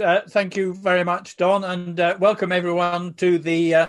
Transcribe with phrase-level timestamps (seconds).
[0.00, 3.86] Uh, thank you very much, Don, and uh, welcome everyone to the uh,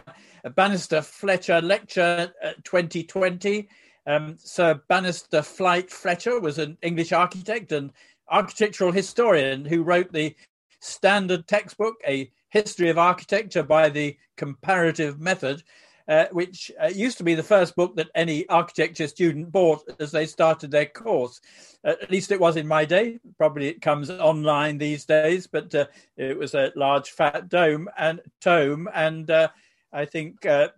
[0.55, 2.31] Banister Fletcher Lecture
[2.63, 3.67] 2020.
[4.05, 7.91] Uh, um, Sir Banister Flight Fletcher was an English architect and
[8.29, 10.33] architectural historian who wrote the
[10.79, 15.63] standard textbook, A History of Architecture by the Comparative Method,
[16.07, 20.11] uh, which uh, used to be the first book that any architecture student bought as
[20.11, 21.41] they started their course.
[21.83, 23.19] Uh, at least it was in my day.
[23.37, 25.85] Probably it comes online these days, but uh,
[26.15, 29.49] it was a large fat dome and tome, and uh,
[29.91, 30.45] I think.
[30.45, 30.69] Uh,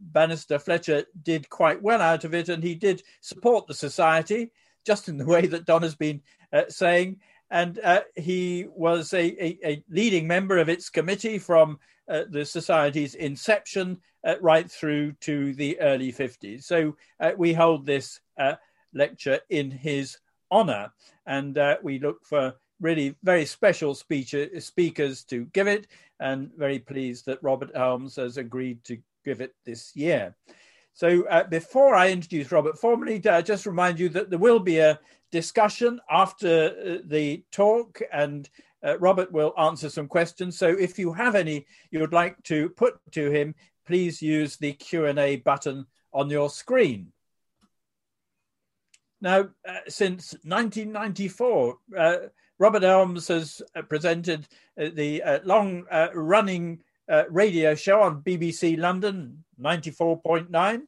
[0.00, 4.50] Banister Fletcher did quite well out of it, and he did support the society,
[4.84, 6.20] just in the way that Don has been
[6.68, 7.20] saying.
[7.52, 7.78] And
[8.16, 11.78] he was a, a, a leading member of its committee from
[12.10, 14.09] uh, the society's inception uh,
[14.40, 16.64] right through to the early 50s.
[16.64, 18.54] So uh, we hold this uh,
[18.92, 20.18] lecture in his
[20.50, 20.92] honor,
[21.26, 25.86] and uh, we look for really very special speecher, speakers to give it,
[26.18, 30.34] and very pleased that Robert Elms has agreed to give it this year.
[30.92, 34.78] So uh, before I introduce Robert formally, uh, just remind you that there will be
[34.78, 34.98] a
[35.30, 38.48] discussion after uh, the talk, and
[38.84, 40.58] uh, Robert will answer some questions.
[40.58, 43.54] So if you have any you would like to put to him,
[43.90, 47.08] please use the Q&A button on your screen.
[49.20, 52.16] Now, uh, since 1994, uh,
[52.60, 54.46] Robert Elms has uh, presented
[54.80, 56.84] uh, the uh, long running
[57.30, 60.82] radio show on BBC London 94.9.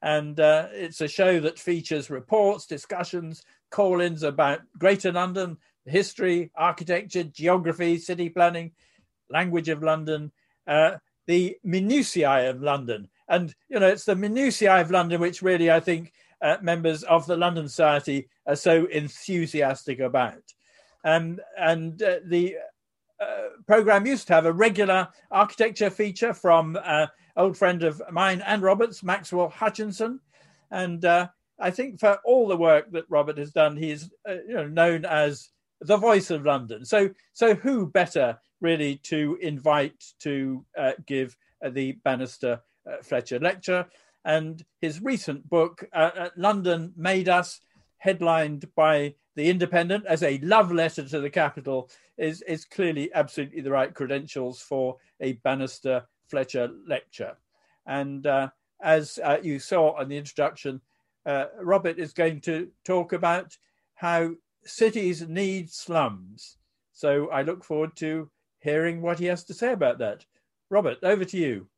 [0.00, 7.24] And it's a show that features reports, discussions, call ins about Greater London, history, architecture,
[7.24, 8.70] geography, city planning,
[9.28, 10.30] language of London,
[10.68, 13.08] uh, the minutiae of London.
[13.28, 17.26] And, you know, it's the minutiae of London which really, I think, uh, members of
[17.26, 20.42] the London Society are so enthusiastic about.
[21.04, 22.56] Um, and uh, the
[23.20, 28.42] uh, program used to have a regular architecture feature from uh, old friend of mine
[28.46, 30.20] and Robert's, Maxwell Hutchinson.
[30.70, 34.54] And uh, I think for all the work that Robert has done, he's uh, you
[34.54, 36.84] know, known as the voice of London.
[36.84, 42.60] So, so who better really to invite to uh, give uh, the Banister
[42.90, 43.86] uh, Fletcher lecture?
[44.24, 47.60] And his recent book, uh, uh, London Made Us,
[47.98, 53.60] headlined by The Independent as a love letter to the capital, is, is clearly absolutely
[53.60, 57.36] the right credentials for a Banister Fletcher lecture.
[57.86, 58.26] And
[58.82, 60.80] as you saw in the introduction,
[61.60, 63.56] Robert is going to talk about
[63.94, 64.32] how
[64.64, 66.58] cities need slums.
[66.92, 68.30] So I look forward to
[68.64, 70.24] hearing what he has to say about that.
[70.70, 71.68] Robert, over to you.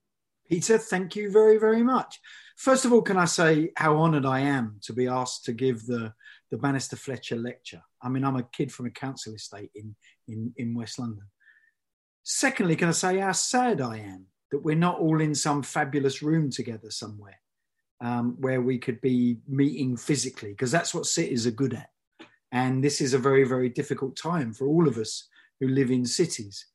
[0.49, 2.21] Peter, thank you very, very much.
[2.57, 5.85] First of all, can I say how honoured I am to be asked to give
[5.85, 6.15] the,
[6.51, 7.83] the Banister Fletcher lecture?
[8.01, 9.97] I mean, I'm a kid from a council estate in,
[10.29, 11.25] in, in West London.
[12.23, 16.23] Secondly, can I say how sad I am that we're not all in some fabulous
[16.23, 17.41] room together somewhere
[18.01, 21.91] um, where we could be meeting physically, because that's what cities are good at.
[22.53, 26.05] And this is a very, very difficult time for all of us who live in
[26.05, 26.67] cities.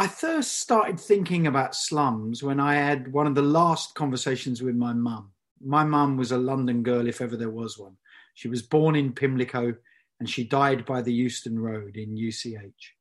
[0.00, 4.74] I first started thinking about slums when I had one of the last conversations with
[4.74, 5.32] my mum.
[5.62, 7.98] My mum was a London girl, if ever there was one.
[8.32, 9.74] She was born in Pimlico
[10.18, 12.94] and she died by the Euston Road in UCH.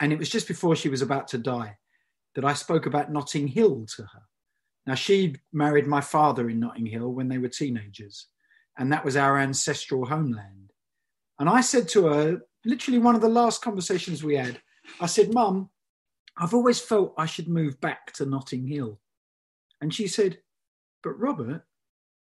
[0.00, 1.76] And it was just before she was about to die
[2.36, 4.22] that I spoke about Notting Hill to her.
[4.86, 8.28] Now, she'd married my father in Notting Hill when they were teenagers
[8.78, 10.72] and that was our ancestral homeland.
[11.38, 14.62] And I said to her, literally one of the last conversations we had,
[15.02, 15.68] I said, Mum,
[16.36, 19.00] I've always felt I should move back to Notting Hill.
[19.80, 20.38] And she said,
[21.02, 21.64] But Robert,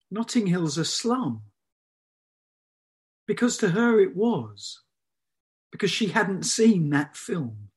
[0.09, 1.43] Notting Hill's a slum.
[3.27, 4.81] Because to her it was,
[5.71, 7.69] because she hadn't seen that film.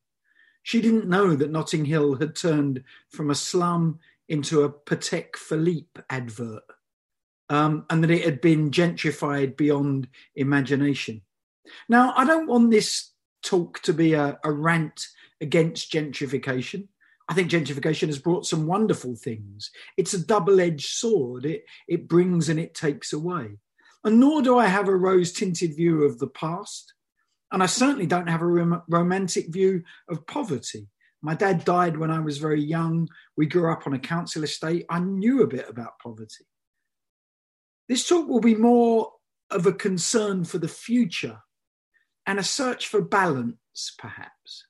[0.62, 6.00] She didn't know that Notting Hill had turned from a slum into a Patek Philippe
[6.09, 6.62] advert
[7.50, 11.23] um, and that it had been gentrified beyond imagination.
[11.89, 13.11] Now, I don't want this
[13.43, 15.06] talk to be a, a rant
[15.44, 16.88] against gentrification.
[17.29, 19.70] I think gentrification has brought some wonderful things.
[19.96, 23.58] It's a double edged sword, it, it brings and it takes away.
[24.02, 26.93] And nor do I have a rose tinted view of the past.
[27.52, 30.88] And I certainly don't have a rom- romantic view of poverty.
[31.23, 33.08] My dad died when I was very young.
[33.37, 34.85] We grew up on a council estate.
[34.90, 36.47] I knew a bit about poverty.
[37.88, 39.12] This talk will be more
[39.50, 41.38] of a concern for the future
[42.26, 44.67] and a search for balance, perhaps.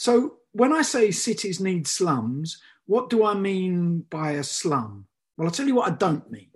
[0.00, 5.04] So, when I say cities need slums, what do I mean by a slum?
[5.36, 6.48] Well, I'll tell you what I don't mean.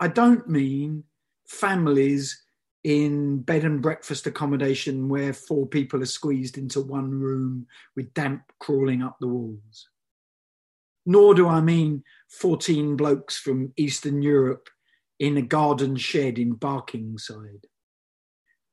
[0.00, 1.04] I don't mean
[1.46, 2.42] families
[2.82, 8.42] in bed and breakfast accommodation where four people are squeezed into one room with damp
[8.58, 9.88] crawling up the walls.
[11.06, 14.68] Nor do I mean 14 blokes from Eastern Europe
[15.20, 17.66] in a garden shed in Barkingside.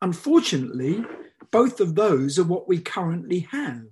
[0.02, 1.06] Unfortunately,
[1.52, 3.88] both of those are what we currently have.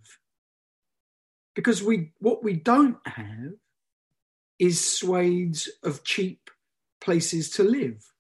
[1.56, 3.54] Because we, what we don't have
[4.60, 6.50] is swathes of cheap
[7.02, 8.12] places to live,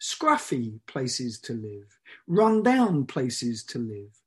[0.00, 4.20] scruffy places to live, run-down places to live.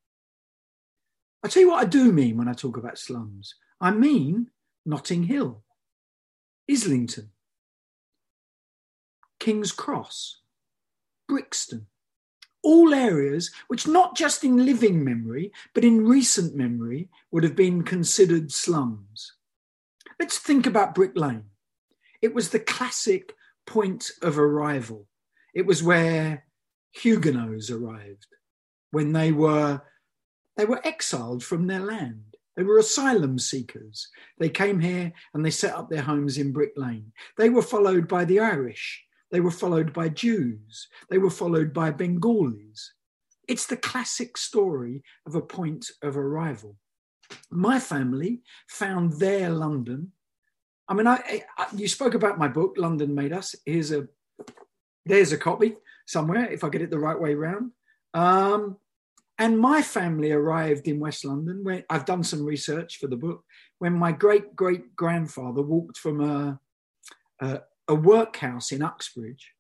[1.44, 3.56] I tell you what I do mean when I talk about slums.
[3.80, 4.50] I mean
[4.86, 5.64] Notting Hill,
[6.70, 7.30] Islington,
[9.40, 10.42] King's Cross,
[11.28, 11.88] Brixton,
[12.64, 17.84] all areas which, not just in living memory, but in recent memory, would have been
[17.84, 19.34] considered slums.
[20.20, 21.46] Let's think about Brick Lane.
[22.22, 23.34] It was the classic
[23.66, 25.08] point of arrival.
[25.54, 26.46] It was where
[26.92, 28.28] Huguenots arrived
[28.92, 29.82] when they were
[30.58, 32.36] they were exiled from their land.
[32.58, 34.10] They were asylum seekers.
[34.38, 37.14] They came here and they set up their homes in Brick Lane.
[37.38, 39.06] They were followed by the Irish.
[39.32, 40.88] They were followed by Jews.
[41.10, 42.94] They were followed by Bengalis.
[43.48, 46.76] It's the classic story of a point of arrival.
[47.50, 50.12] My family found their London.
[50.88, 53.56] I mean, I, I, you spoke about my book, London Made Us.
[53.66, 54.08] Here's a,
[55.06, 55.76] there's a copy
[56.08, 57.72] somewhere if I get it the right way around.
[58.14, 58.78] Um,
[59.38, 61.64] and my family arrived in West London.
[61.64, 63.44] Where I've done some research for the book.
[63.78, 66.60] When my great great grandfather walked from a,
[67.40, 69.52] a, a workhouse in Uxbridge,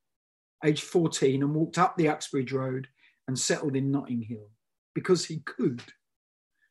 [0.63, 2.87] age 14, and walked up the Uxbridge Road
[3.27, 4.49] and settled in Notting Hill
[4.95, 5.81] because he could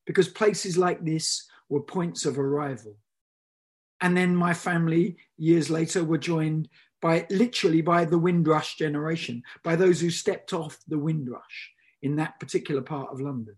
[0.09, 2.97] because places like this were points of arrival.
[4.01, 6.71] And then my family, years later, were joined
[7.03, 12.41] by literally by the Windrush generation, by those who stepped off the Windrush in that
[12.41, 13.57] particular part of London.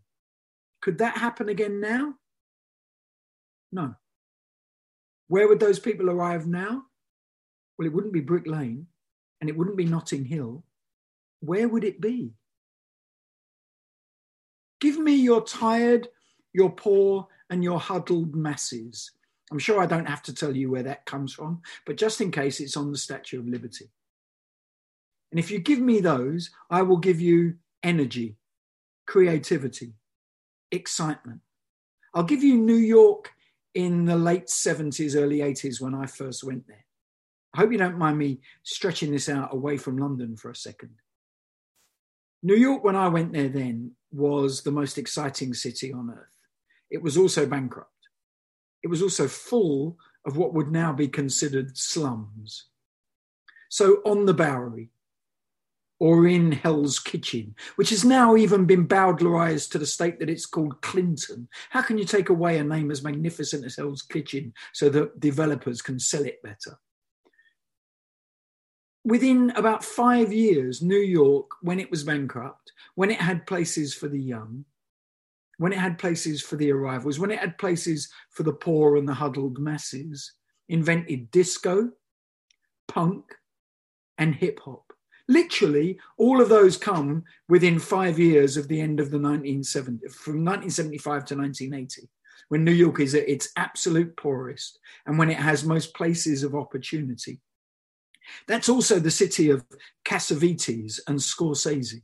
[0.82, 2.14] Could that happen again now?
[3.70, 3.94] No.
[5.28, 6.82] Where would those people arrive now?
[7.80, 8.88] Well, it wouldn't be Brick Lane
[9.40, 10.62] and it wouldn't be Notting Hill.
[11.40, 12.34] Where would it be?
[14.82, 16.08] Give me your tired,
[16.52, 19.12] your poor and your huddled masses.
[19.50, 22.30] I'm sure I don't have to tell you where that comes from, but just in
[22.30, 23.90] case it's on the Statue of Liberty.
[25.30, 28.36] And if you give me those, I will give you energy,
[29.06, 29.94] creativity,
[30.70, 31.40] excitement.
[32.12, 33.32] I'll give you New York
[33.72, 36.84] in the late 70s, early 80s when I first went there.
[37.54, 40.94] I hope you don't mind me stretching this out away from London for a second.
[42.42, 46.36] New York, when I went there then, was the most exciting city on earth.
[46.90, 47.90] It was also bankrupt.
[48.82, 52.66] It was also full of what would now be considered slums.
[53.68, 54.90] So on the Bowery,
[56.00, 60.46] or in Hell's Kitchen, which has now even been bowdlerized to the state that it's
[60.46, 61.46] called Clinton.
[61.68, 65.82] How can you take away a name as magnificent as Hell's Kitchen so that developers
[65.82, 66.78] can sell it better?
[69.04, 74.08] Within about five years, New York, when it was bankrupt, when it had places for
[74.08, 74.64] the young,
[75.56, 79.08] when it had places for the arrivals, when it had places for the poor and
[79.08, 80.32] the huddled masses,
[80.68, 81.90] invented disco,
[82.88, 83.24] punk,
[84.18, 84.92] and hip hop.
[85.28, 90.44] Literally, all of those come within five years of the end of the 1970s, from
[90.44, 92.08] 1975 to 1980,
[92.48, 96.54] when New York is at its absolute poorest and when it has most places of
[96.54, 97.40] opportunity.
[98.46, 99.64] That's also the city of
[100.04, 102.02] Cassavetes and Scorsese.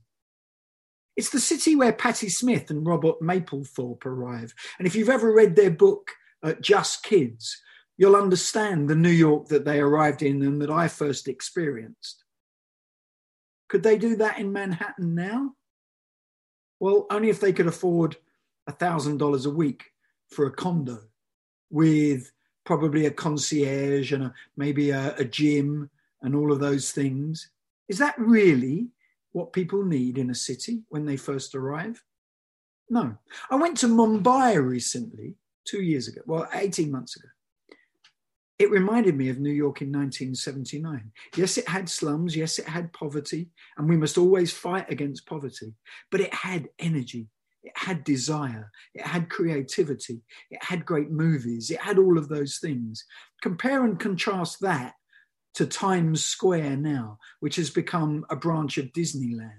[1.17, 4.55] It's the city where Patti Smith and Robert Mapplethorpe arrive.
[4.79, 6.11] And if you've ever read their book,
[6.43, 7.61] uh, Just Kids,
[7.97, 12.25] you'll understand the New York that they arrived in and that I first experienced.
[13.69, 15.53] Could they do that in Manhattan now?
[16.79, 18.17] Well, only if they could afford
[18.69, 19.85] $1,000 a week
[20.29, 21.01] for a condo
[21.71, 22.31] with
[22.65, 25.91] probably a concierge and a, maybe a, a gym
[26.23, 27.51] and all of those things.
[27.89, 28.89] Is that really
[29.33, 32.03] what people need in a city when they first arrive?
[32.89, 33.17] No.
[33.51, 35.35] I went to Mumbai recently,
[35.67, 37.29] two years ago, well, 18 months ago.
[38.59, 41.13] It reminded me of New York in 1979.
[41.37, 42.35] Yes, it had slums.
[42.35, 43.51] Yes, it had poverty.
[43.77, 45.75] And we must always fight against poverty.
[46.11, 47.29] But it had energy.
[47.63, 48.71] It had desire.
[48.95, 50.23] It had creativity.
[50.51, 51.71] It had great movies.
[51.71, 53.05] It had all of those things.
[53.43, 54.95] Compare and contrast that
[55.57, 59.51] to Times Square now, which has become a branch of Disneyland.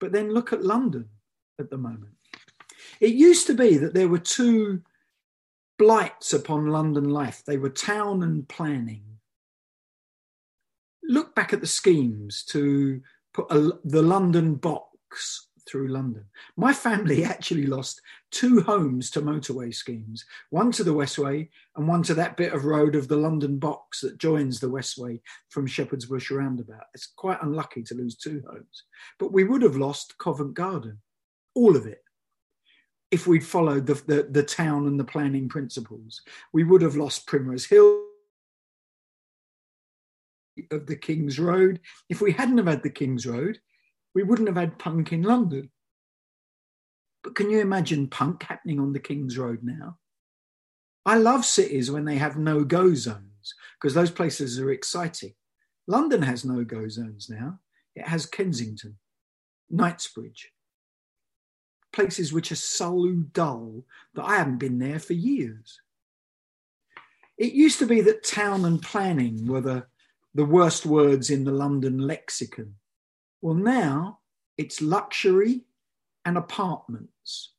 [0.00, 1.08] But then look at London
[1.58, 2.14] at the moment.
[3.00, 4.82] It used to be that there were two
[5.78, 9.04] blights upon London life they were town and planning.
[11.08, 13.00] look back at the schemes to
[13.32, 16.24] put a, the London box through London.
[16.56, 22.02] My family actually lost two homes to motorway schemes, one to the Westway and one
[22.04, 25.20] to that bit of road of the London box that joins the Westway
[25.50, 26.84] from Shepherd's Bush roundabout.
[26.94, 28.84] It's quite unlucky to lose two homes.
[29.18, 30.98] But we would have lost Covent Garden,
[31.54, 32.02] all of it.
[33.10, 36.20] If we'd followed the, the, the town and the planning principles,
[36.52, 38.02] we would have lost Primrose Hill,
[40.70, 41.80] of the King's Road.
[42.08, 43.60] If we hadn't have had the King's Road,
[44.18, 45.70] we wouldn't have had punk in London.
[47.22, 49.98] But can you imagine punk happening on the King's Road now?
[51.06, 55.34] I love cities when they have no go zones because those places are exciting.
[55.86, 57.60] London has no go zones now.
[57.94, 58.96] It has Kensington,
[59.70, 60.50] Knightsbridge,
[61.92, 63.84] places which are so dull
[64.14, 65.80] that I haven't been there for years.
[67.38, 69.86] It used to be that town and planning were the,
[70.34, 72.74] the worst words in the London lexicon.
[73.40, 74.20] Well, now
[74.56, 75.62] it's luxury
[76.24, 77.52] and apartments.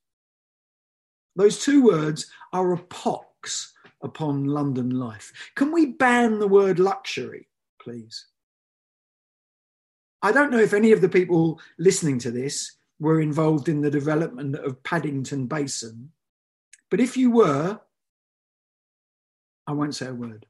[1.35, 5.31] Those two words are a pox upon London life.
[5.55, 7.47] Can we ban the word luxury,
[7.81, 8.27] please?
[10.21, 13.89] I don't know if any of the people listening to this were involved in the
[13.89, 16.11] development of Paddington Basin,
[16.91, 17.79] but if you were,
[19.65, 20.45] I won't say a word.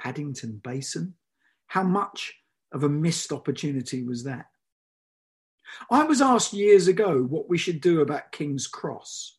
[0.00, 1.14] Paddington Basin?
[1.66, 2.34] How much
[2.72, 4.46] of a missed opportunity was that?
[5.90, 9.36] I was asked years ago what we should do about King's Cross.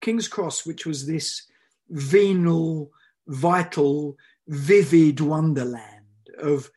[0.00, 1.46] King's Cross, which was this
[1.88, 2.90] venal,
[3.26, 4.16] vital,
[4.48, 6.70] vivid wonderland of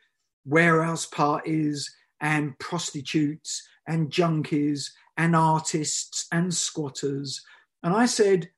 [0.46, 7.42] warehouse parties and prostitutes and junkies and artists and squatters.
[7.84, 8.50] And I said,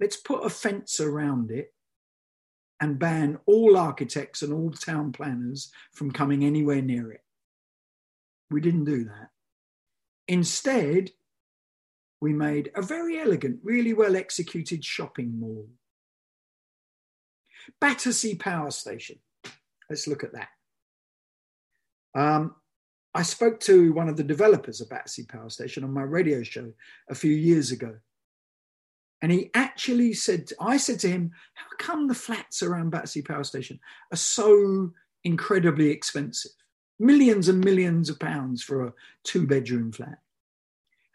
[0.00, 1.72] let's put a fence around it
[2.80, 7.22] and ban all architects and all town planners from coming anywhere near it.
[8.50, 9.30] We didn't do that.
[10.28, 11.10] Instead,
[12.20, 15.68] we made a very elegant, really well executed shopping mall.
[17.80, 19.18] Battersea Power Station.
[19.88, 20.48] Let's look at that.
[22.14, 22.54] Um,
[23.14, 26.72] I spoke to one of the developers of Battersea Power Station on my radio show
[27.08, 27.96] a few years ago.
[29.20, 33.44] And he actually said, I said to him, How come the flats around Battersea Power
[33.44, 33.80] Station
[34.12, 34.92] are so
[35.24, 36.52] incredibly expensive?
[37.00, 38.92] Millions and millions of pounds for a
[39.24, 40.18] two bedroom flat.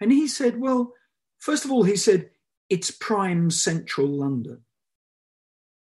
[0.01, 0.93] And he said, Well,
[1.39, 2.29] first of all, he said,
[2.69, 4.63] It's prime central London.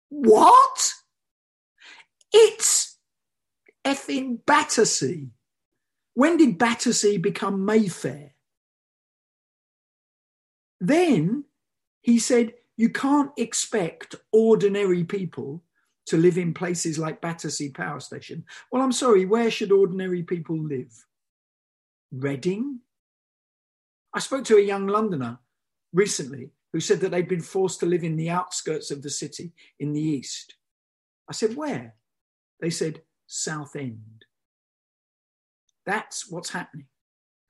[0.10, 0.94] What?
[2.32, 2.98] It's
[3.84, 5.28] effing Battersea.
[6.14, 8.36] When did Battersea become Mayfair?
[10.80, 11.44] Then
[12.06, 15.64] he said, You can't expect ordinary people
[16.06, 18.46] to live in places like Battersea Power Station.
[18.72, 20.94] Well, I'm sorry, where should ordinary people live?
[22.12, 22.82] Reading?
[24.14, 25.40] I spoke to a young Londoner
[25.94, 29.54] recently who said that they'd been forced to live in the outskirts of the city
[29.80, 30.54] in the east.
[31.28, 31.96] I said, Where?
[32.62, 34.26] They said, Southend.
[35.88, 36.86] That's what's happening.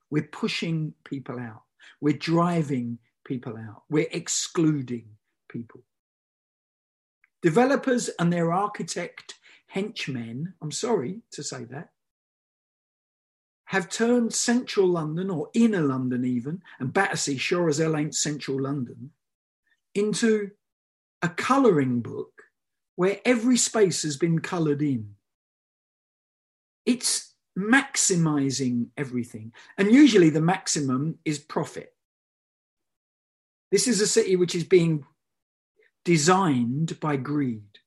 [0.09, 1.63] We're pushing people out,
[1.99, 3.83] we're driving people out.
[3.89, 5.05] We're excluding
[5.49, 5.81] people.
[7.41, 9.35] Developers and their architect
[9.67, 11.89] henchmen, I'm sorry to say that,
[13.65, 18.61] have turned central London or inner London even, and Battersea sure as hell ain't central
[18.61, 19.11] London,
[19.93, 20.51] into
[21.21, 22.43] a colouring book
[22.95, 25.15] where every space has been coloured in.
[26.85, 29.51] It's maximizing everything.
[29.77, 31.94] And usually the maximum is profit.
[33.71, 35.05] This is a city which is being
[36.03, 37.79] designed by greed,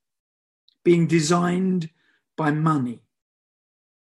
[0.84, 1.90] being designed
[2.36, 3.00] by money.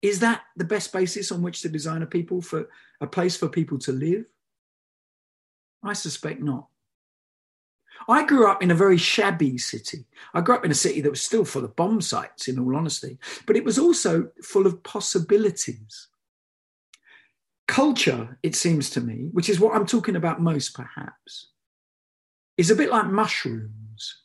[0.01, 2.67] Is that the best basis on which to design a people for
[2.99, 4.25] a place for people to live?
[5.83, 6.67] I suspect not.
[8.07, 10.05] I grew up in a very shabby city.
[10.33, 12.75] I grew up in a city that was still full of bomb sites, in all
[12.75, 16.07] honesty, but it was also full of possibilities.
[17.71, 21.51] Culture, it seems to me, which is what I'm talking about most perhaps,
[22.57, 24.23] is a bit like mushrooms.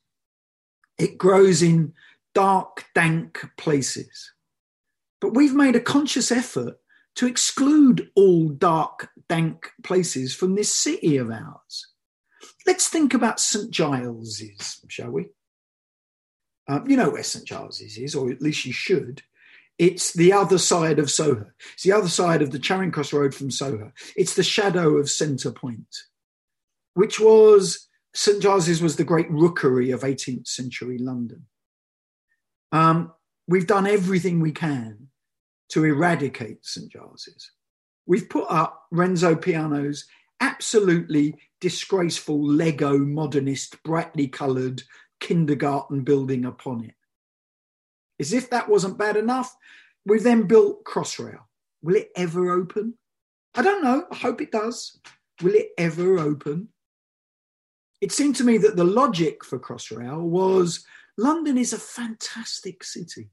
[0.98, 1.92] It grows in
[2.34, 4.32] dark, dank places.
[5.20, 6.74] But we've made a conscious effort
[7.14, 11.86] to exclude all dark, dank places from this city of ours.
[12.66, 13.70] Let's think about St.
[13.70, 15.26] Giles's, shall we?
[16.66, 17.46] Um, you know where St.
[17.46, 19.22] Giles's is, or at least you should.
[19.78, 21.46] It's the other side of Soho.
[21.74, 23.92] It's the other side of the Charing Cross Road from Soho.
[24.16, 25.94] It's the shadow of Centre Point,
[26.94, 31.44] which was St Giles's was the great rookery of 18th century London.
[32.72, 33.12] Um,
[33.46, 35.08] we've done everything we can
[35.70, 36.90] to eradicate St.
[36.90, 37.50] Giles's.
[38.06, 40.06] We've put up Renzo Piano's
[40.40, 44.82] absolutely disgraceful Lego modernist, brightly coloured
[45.20, 46.94] kindergarten building upon it.
[48.18, 49.54] As if that wasn't bad enough,
[50.04, 51.40] we've then built Crossrail.
[51.82, 52.94] Will it ever open?
[53.54, 54.06] I don't know.
[54.10, 54.98] I hope it does.
[55.42, 56.68] Will it ever open?
[58.00, 60.84] It seemed to me that the logic for Crossrail was
[61.16, 63.30] London is a fantastic city.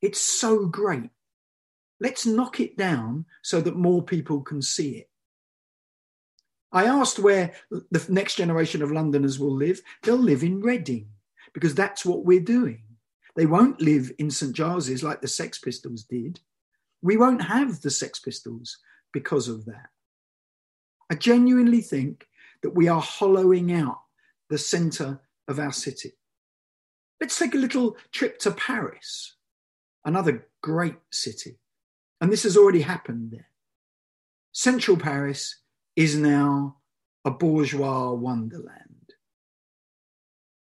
[0.00, 1.10] It's so great.
[2.00, 5.08] Let's knock it down so that more people can see it.
[6.72, 9.82] I asked where the next generation of Londoners will live.
[10.02, 11.08] They'll live in Reading
[11.52, 12.82] because that's what we're doing.
[13.34, 16.40] They won't live in St Giles's like the Sex Pistols did.
[17.00, 18.78] We won't have the Sex Pistols
[19.12, 19.88] because of that.
[21.10, 22.26] I genuinely think
[22.62, 24.00] that we are hollowing out
[24.48, 26.12] the centre of our city.
[27.20, 29.36] Let's take a little trip to Paris,
[30.04, 31.58] another great city.
[32.20, 33.48] And this has already happened there.
[34.52, 35.60] Central Paris
[35.96, 36.76] is now
[37.24, 39.14] a bourgeois wonderland.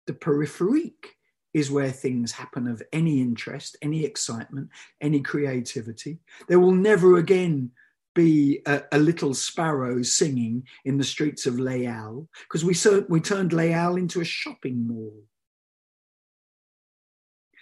[0.08, 1.16] The peripherique
[1.54, 4.70] is where things happen of any interest, any excitement,
[5.02, 6.20] any creativity.
[6.48, 7.72] There will never again
[8.14, 12.76] be a, a little sparrow singing in the streets of Halles because we,
[13.08, 15.24] we turned Halles into a shopping mall.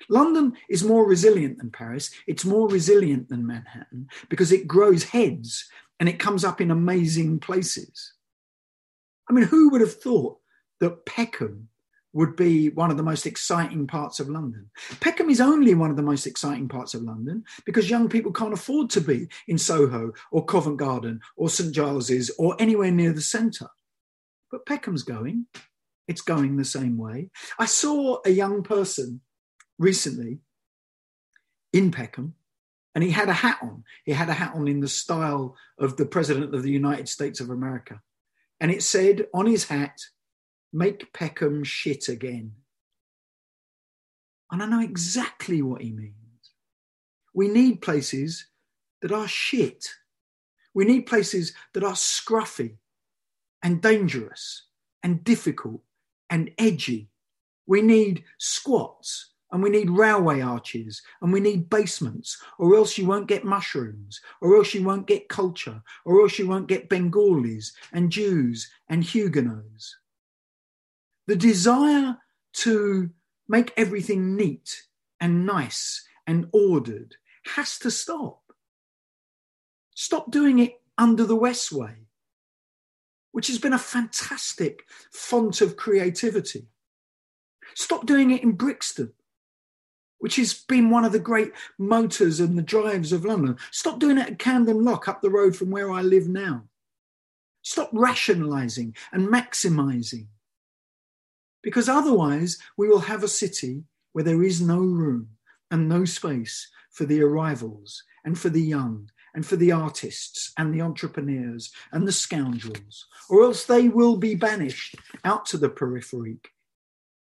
[0.09, 2.09] London is more resilient than Paris.
[2.25, 5.69] It's more resilient than Manhattan because it grows heads
[5.99, 8.13] and it comes up in amazing places.
[9.29, 10.39] I mean, who would have thought
[10.79, 11.69] that Peckham
[12.19, 14.69] would be one of the most exciting parts of London?
[14.99, 18.51] Peckham is only one of the most exciting parts of London because young people can't
[18.51, 23.21] afford to be in Soho or Covent Garden or St Giles's or anywhere near the
[23.21, 23.69] centre.
[24.51, 25.45] But Peckham's going.
[26.09, 27.29] It's going the same way.
[27.57, 29.21] I saw a young person
[29.77, 30.39] recently
[31.71, 32.33] in Peckham
[32.95, 33.85] and he had a hat on.
[34.03, 37.39] He had a hat on in the style of the President of the United States
[37.39, 38.01] of America.
[38.59, 39.97] And it said on his hat,
[40.71, 42.53] make Peckham shit again.
[44.51, 46.13] And I know exactly what he means.
[47.33, 48.47] We need places
[49.01, 49.87] that are shit.
[50.73, 52.77] We need places that are scruffy
[53.63, 54.63] and dangerous
[55.03, 55.81] and difficult
[56.29, 57.09] and edgy.
[57.67, 63.07] We need squats and we need railway arches and we need basements, or else you
[63.07, 67.73] won't get mushrooms, or else you won't get culture, or else you won't get Bengalis
[67.93, 69.98] and Jews and Huguenots.
[71.29, 72.17] The desire
[72.53, 73.11] to
[73.47, 74.81] make everything neat
[75.19, 77.17] and nice and ordered
[77.53, 78.41] has to stop.
[79.93, 81.93] Stop doing it under the Westway,
[83.31, 86.65] which has been a fantastic font of creativity.
[87.75, 89.13] Stop doing it in Brixton
[90.17, 93.55] which has been one of the great motors and the drives of London.
[93.71, 96.63] Stop doing it at Camden Lock up the road from where I live now.
[97.61, 100.25] Stop rationalizing and maximizing.
[101.61, 105.29] Because otherwise, we will have a city where there is no room
[105.71, 110.73] and no space for the arrivals and for the young and for the artists and
[110.73, 116.39] the entrepreneurs and the scoundrels, or else they will be banished out to the periphery.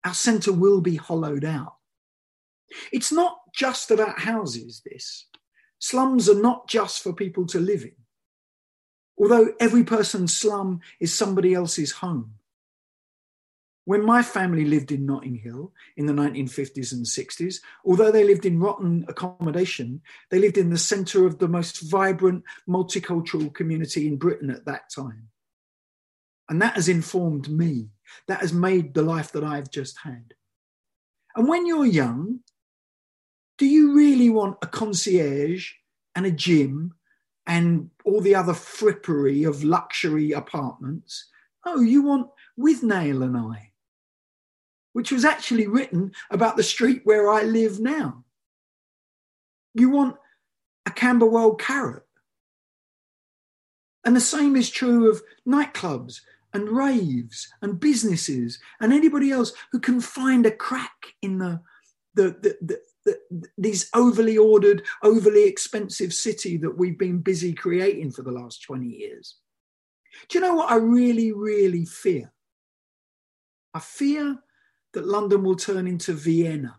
[0.04, 1.74] Our centre will be hollowed out.
[2.92, 5.26] It's not just about houses, this.
[5.78, 7.96] Slums are not just for people to live in.
[9.18, 12.35] Although every person's slum is somebody else's home.
[13.86, 18.44] When my family lived in Notting Hill in the 1950s and 60s, although they lived
[18.44, 24.16] in rotten accommodation, they lived in the centre of the most vibrant multicultural community in
[24.16, 25.28] Britain at that time.
[26.48, 27.90] And that has informed me.
[28.26, 30.34] That has made the life that I've just had.
[31.36, 32.40] And when you're young,
[33.56, 35.70] do you really want a concierge
[36.16, 36.94] and a gym
[37.46, 41.28] and all the other frippery of luxury apartments?
[41.64, 43.70] Oh, you want Withnail and I,
[44.96, 48.24] which was actually written about the street where I live now.
[49.74, 50.16] You want
[50.86, 52.04] a Camberwell carrot.
[54.06, 56.22] And the same is true of nightclubs
[56.54, 61.60] and raves and businesses and anybody else who can find a crack in the,
[62.14, 68.22] the, the, the, this overly ordered, overly expensive city that we've been busy creating for
[68.22, 69.36] the last 20 years.
[70.30, 72.32] Do you know what I really, really fear?
[73.74, 74.38] I fear
[74.92, 76.78] that London will turn into Vienna,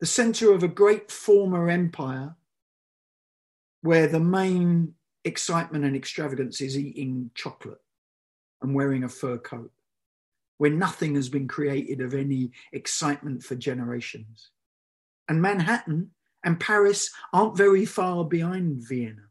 [0.00, 2.36] the centre of a great former empire
[3.82, 7.80] where the main excitement and extravagance is eating chocolate
[8.62, 9.70] and wearing a fur coat
[10.58, 14.50] where nothing has been created of any excitement for generations.
[15.28, 16.10] And Manhattan
[16.44, 19.22] and Paris aren't very far behind Vienna.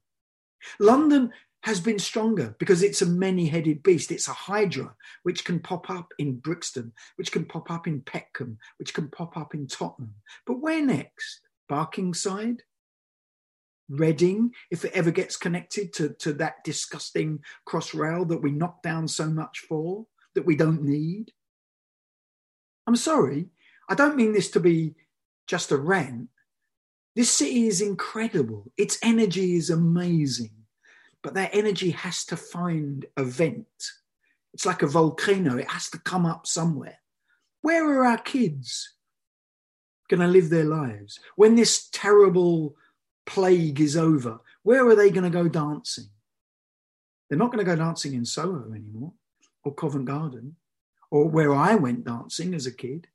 [0.79, 1.31] London
[1.63, 4.11] has been stronger because it's a many headed beast.
[4.11, 8.57] It's a hydra which can pop up in Brixton, which can pop up in Peckham,
[8.77, 10.13] which can pop up in Tottenham.
[10.45, 11.41] But where next?
[11.71, 12.59] Barkingside?
[13.89, 19.07] Reading, if it ever gets connected to, to that disgusting crossrail that we knock down
[19.07, 21.31] so much for, that we don't need?
[22.87, 23.47] I'm sorry,
[23.89, 24.95] I don't mean this to be
[25.47, 26.27] just a rant.
[27.15, 28.71] This city is incredible.
[28.77, 30.62] Its energy is amazing
[31.23, 33.65] but that energy has to find a vent.
[34.53, 36.99] It's like a volcano, it has to come up somewhere.
[37.61, 38.93] Where are our kids
[40.09, 41.19] going to live their lives?
[41.35, 42.75] When this terrible
[43.25, 46.09] plague is over, where are they going to go dancing?
[47.29, 49.13] They're not going to go dancing in Soho anymore,
[49.63, 50.57] or Covent Garden,
[51.09, 53.07] or where I went dancing as a kid.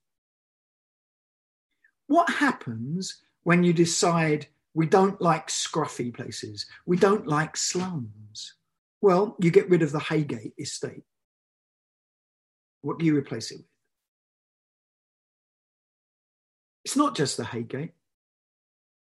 [2.06, 4.46] What happens when you decide
[4.78, 6.64] we don't like scruffy places.
[6.86, 8.54] We don't like slums.
[9.00, 11.02] Well, you get rid of the Heygate estate.
[12.82, 13.66] What do you replace it with?
[16.84, 17.90] It's not just the Heygate.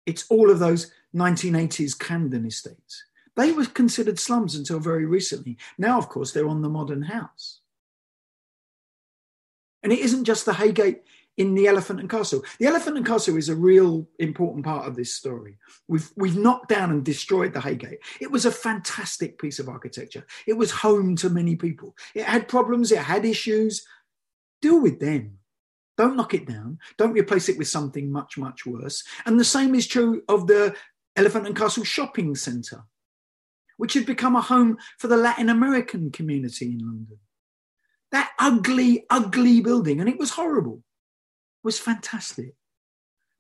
[0.06, 3.06] It's all of those 1980s Camden estates.
[3.36, 5.58] They were considered slums until very recently.
[5.80, 7.62] Now, of course, they're on the modern house.
[9.82, 11.00] And it isn't just the Heygate
[11.38, 12.44] in the Elephant and Castle.
[12.60, 15.58] The Elephant and Castle is a real important part of this story.
[15.88, 17.98] We've we've knocked down and destroyed the Heygate.
[18.22, 20.26] It was a fantastic piece of architecture.
[20.48, 21.96] It was home to many people.
[22.14, 22.92] It had problems.
[22.92, 23.86] It had issues.
[24.62, 25.40] Deal with them.
[25.98, 26.80] Don't knock it down.
[26.98, 29.04] Don't replace it with something much much worse.
[29.26, 30.76] And the same is true of the
[31.16, 32.84] Elephant and Castle shopping centre,
[33.78, 37.20] which had become a home for the Latin American community in London.
[38.12, 40.84] That ugly, ugly building, and it was horrible
[41.64, 42.56] was fantastic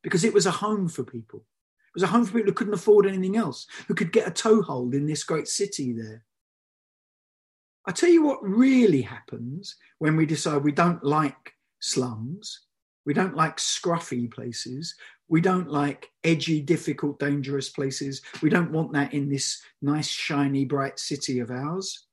[0.01, 1.39] because it was a home for people.
[1.39, 4.31] It was a home for people who couldn't afford anything else, who could get a
[4.31, 6.25] toehold in this great city there.
[7.85, 12.61] I tell you what really happens when we decide we don't like slums,
[13.05, 14.95] we don't like scruffy places,
[15.33, 18.21] we don't like edgy, difficult, dangerous places.
[18.41, 22.05] We don't want that in this nice, shiny, bright city of ours.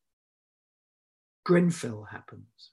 [1.44, 2.70] Grenfell happens.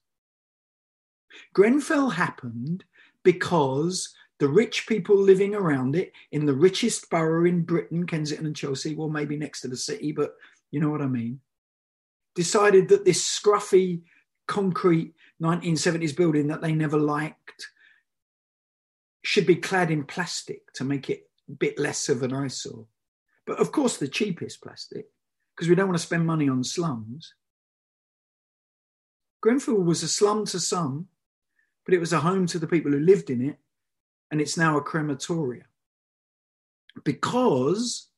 [1.54, 2.86] Grenfell happened
[3.27, 8.55] because the rich people living around it in the richest borough in Britain, Kensington and
[8.55, 10.33] Chelsea, well, maybe next to the city, but
[10.71, 11.41] you know what I mean,
[12.35, 14.03] decided that this scruffy
[14.47, 15.13] concrete
[15.43, 17.67] 1970s building that they never liked
[19.23, 22.85] should be clad in plastic to make it a bit less of an eyesore.
[23.45, 25.07] But of course, the cheapest plastic,
[25.53, 27.33] because we don't want to spend money on slums.
[29.41, 31.09] Grenfell was a slum to some,
[31.88, 33.58] but it was a home to the people who lived in it,
[34.30, 35.65] and it's now a crematorium.
[37.06, 38.10] Because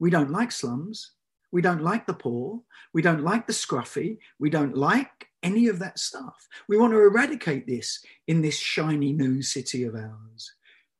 [0.00, 1.12] we don't like slums,
[1.52, 2.60] we don't like the poor,
[2.92, 6.48] we don't like the scruffy, we don't like any of that stuff.
[6.68, 10.52] We want to eradicate this in this shiny new city of ours,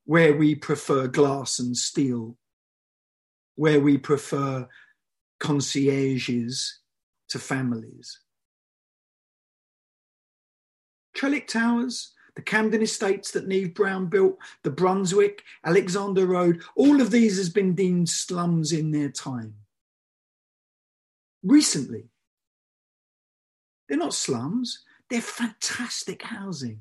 [0.05, 2.37] where we prefer glass and steel,
[3.57, 4.68] where we prefer
[5.40, 6.79] concierges
[7.31, 8.20] to families.
[11.14, 17.11] Trellick Towers, the Camden Estates that Neave Brown built, the Brunswick, Alexandra Road, all of
[17.11, 19.55] these has been deemed slums in their time.
[21.42, 22.09] Recently,
[23.88, 26.81] they're not slums, they're fantastic housing.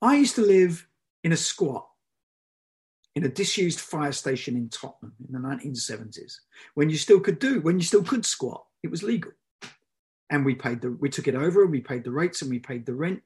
[0.00, 0.86] I used to live
[1.24, 1.88] in a squat
[3.14, 6.36] in a disused fire station in Tottenham in the 1970s
[6.74, 9.32] when you still could do, when you still could squat, it was legal
[10.30, 12.58] and we paid the we took it over and we paid the rates and we
[12.58, 13.22] paid the rent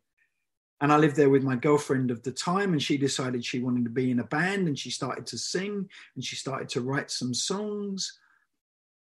[0.80, 3.84] and i lived there with my girlfriend of the time and she decided she wanted
[3.84, 7.10] to be in a band and she started to sing and she started to write
[7.10, 8.18] some songs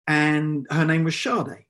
[0.07, 1.65] and her name was Sade.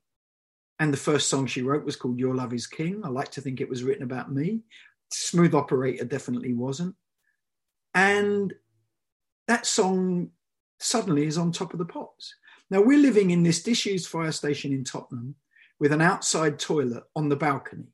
[0.79, 3.01] And the first song she wrote was called Your Love is King.
[3.03, 4.61] I like to think it was written about me.
[5.09, 6.95] Smooth Operator definitely wasn't.
[7.95, 8.53] And
[9.47, 10.29] that song
[10.79, 12.35] suddenly is on top of the pops.
[12.69, 15.35] Now we're living in this disused fire station in Tottenham
[15.79, 17.93] with an outside toilet on the balcony.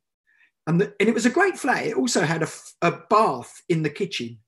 [0.65, 1.85] And, the, and it was a great flat.
[1.85, 2.47] It also had a,
[2.81, 4.39] a bath in the kitchen.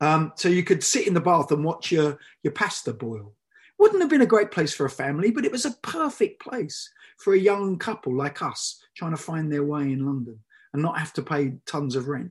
[0.00, 3.34] Um, so you could sit in the bath and watch your, your pasta boil.
[3.78, 6.90] Wouldn't have been a great place for a family, but it was a perfect place
[7.18, 10.38] for a young couple like us trying to find their way in London
[10.72, 12.30] and not have to pay tons of rent.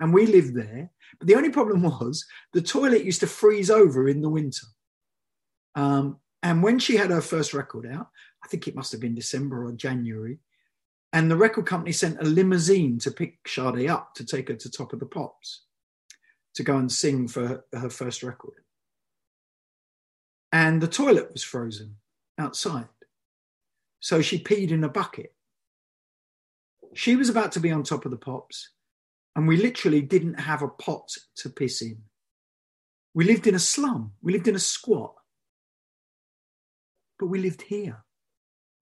[0.00, 0.90] And we lived there.
[1.18, 4.66] But the only problem was the toilet used to freeze over in the winter.
[5.74, 8.08] Um, and when she had her first record out,
[8.44, 10.38] I think it must have been December or January.
[11.12, 14.70] And the record company sent a limousine to pick Sade up to take her to
[14.70, 15.62] Top of the Pops
[16.54, 18.54] to go and sing for her, her first record.
[20.52, 21.96] And the toilet was frozen
[22.38, 22.88] outside.
[24.00, 25.34] So she peed in a bucket.
[26.94, 28.70] She was about to be on top of the pops,
[29.34, 31.98] and we literally didn't have a pot to piss in.
[33.14, 35.14] We lived in a slum, we lived in a squat,
[37.18, 38.03] but we lived here.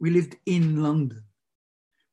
[0.03, 1.23] We lived in London.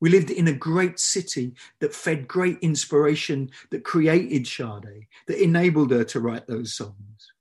[0.00, 5.90] We lived in a great city that fed great inspiration, that created Sade, that enabled
[5.90, 7.32] her to write those songs.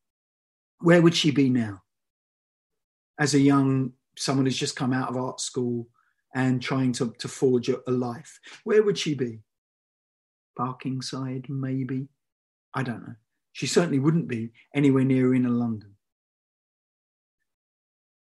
[0.80, 1.84] Where would she be now?
[3.20, 5.88] As a young someone who's just come out of art school
[6.34, 9.40] and trying to, to forge a, life, where would she be?
[10.60, 12.08] Barkingside, maybe?
[12.74, 13.16] I don't know.
[13.54, 15.96] She certainly wouldn't be anywhere near inner London.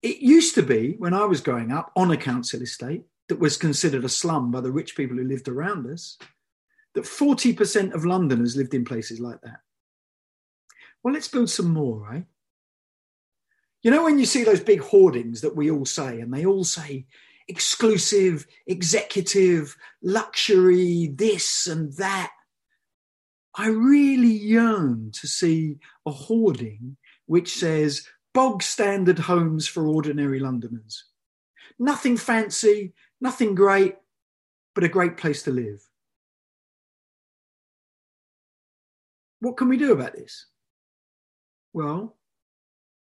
[0.05, 3.57] It used to be, when I was growing up, on a council estate, that was
[3.57, 6.19] considered a slum by the rich people who lived around us,
[6.93, 9.61] that 40% of Londoners lived in places like that.
[11.01, 12.25] Well, let's build some more, right?
[13.81, 16.63] You know, when you see those big hoardings that we all say, and they all
[16.63, 17.07] say
[17.47, 22.31] exclusive, executive, luxury, this and that.
[23.55, 31.05] I really yearn to see a hoarding which says bog standard homes for ordinary Londoners.
[31.79, 33.95] Nothing fancy, Nothing great,
[34.73, 35.81] but a great place to live.
[39.39, 40.47] What can we do about this?
[41.73, 42.17] Well,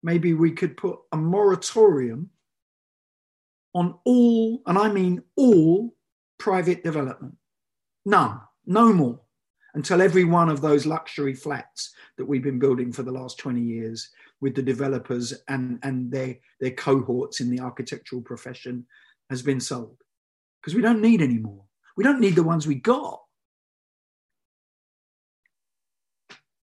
[0.04, 2.30] maybe we could put a moratorium
[3.74, 5.96] on all, and I mean all,
[6.38, 7.36] private development.
[8.06, 9.22] None, no more,
[9.76, 13.62] until every one of those luxury flats that we've been building for the last 20
[13.62, 14.10] years
[14.42, 18.86] with the developers and, and their, their cohorts in the architectural profession
[19.30, 19.98] has been sold
[20.60, 21.64] because we don't need any more.
[21.96, 23.22] We don't need the ones we got.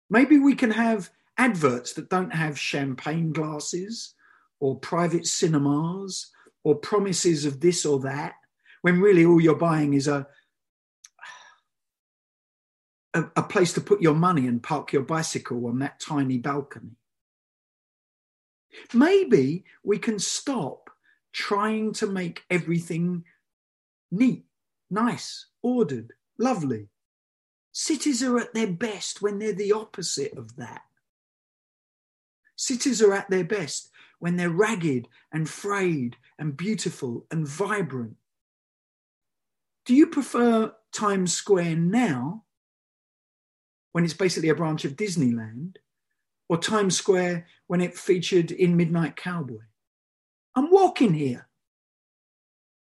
[0.10, 4.14] Maybe we can have adverts that don't have champagne glasses
[4.60, 6.32] or private cinemas
[6.64, 8.34] or promises of this or that,
[8.82, 10.28] when really all you're buying is a,
[13.14, 16.98] a, a place to put your money and park your bicycle on that tiny balcony.
[18.94, 20.90] Maybe we can stop
[21.34, 23.24] trying to make everything
[24.12, 24.46] neat,
[24.90, 26.90] nice, ordered, lovely.
[27.72, 30.82] Cities are at their best when they're the opposite of that.
[32.56, 38.16] Cities are at their best when they're ragged and frayed and beautiful and vibrant.
[39.86, 42.44] Do you prefer Times Square now,
[43.92, 45.76] when it's basically a branch of Disneyland,
[46.50, 49.60] or Times Square when it featured in Midnight Cowboy?
[50.56, 51.48] I'm walking here.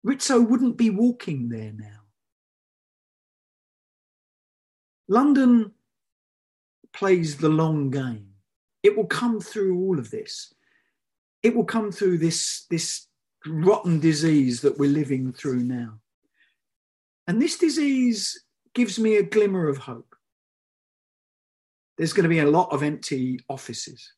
[0.02, 2.00] Rizzo wouldn't be walking there now.
[5.08, 5.72] London
[6.92, 8.28] plays the long game.
[8.82, 10.52] It will come through all of this.
[11.42, 13.06] It will come through this, this
[13.46, 16.00] rotten disease that we're living through now.
[17.26, 18.44] And this disease
[18.74, 20.07] gives me a glimmer of hope.
[21.98, 24.12] There's going to be a lot of empty offices.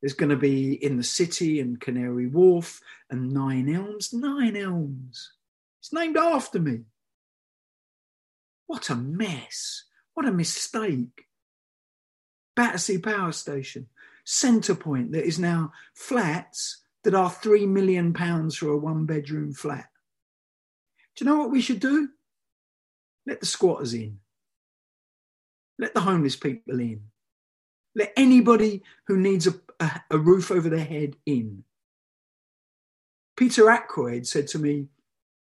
[0.00, 4.12] There's going to be in the city and Canary Wharf and Nine Elms.
[4.12, 5.32] Nine Elms.
[5.80, 6.80] It's named after me.
[8.66, 9.84] What a mess.
[10.14, 11.26] What a mistake.
[12.56, 13.88] Battersea Power Station,
[14.26, 18.14] Centrepoint, that is now flats that are £3 million
[18.50, 19.86] for a one bedroom flat.
[21.14, 22.08] Do you know what we should do?
[23.26, 24.18] Let the squatters in.
[25.78, 27.02] Let the homeless people in.
[27.94, 31.64] Let anybody who needs a, a, a roof over their head in.
[33.36, 34.88] Peter Ackroyd said to me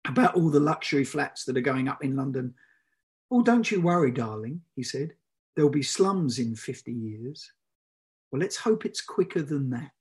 [0.05, 2.53] about all the luxury flats that are going up in London.
[3.32, 5.13] Oh, don't you worry, darling, he said.
[5.55, 7.51] There'll be slums in 50 years.
[8.32, 9.91] Well, let's hope it's quicker than that.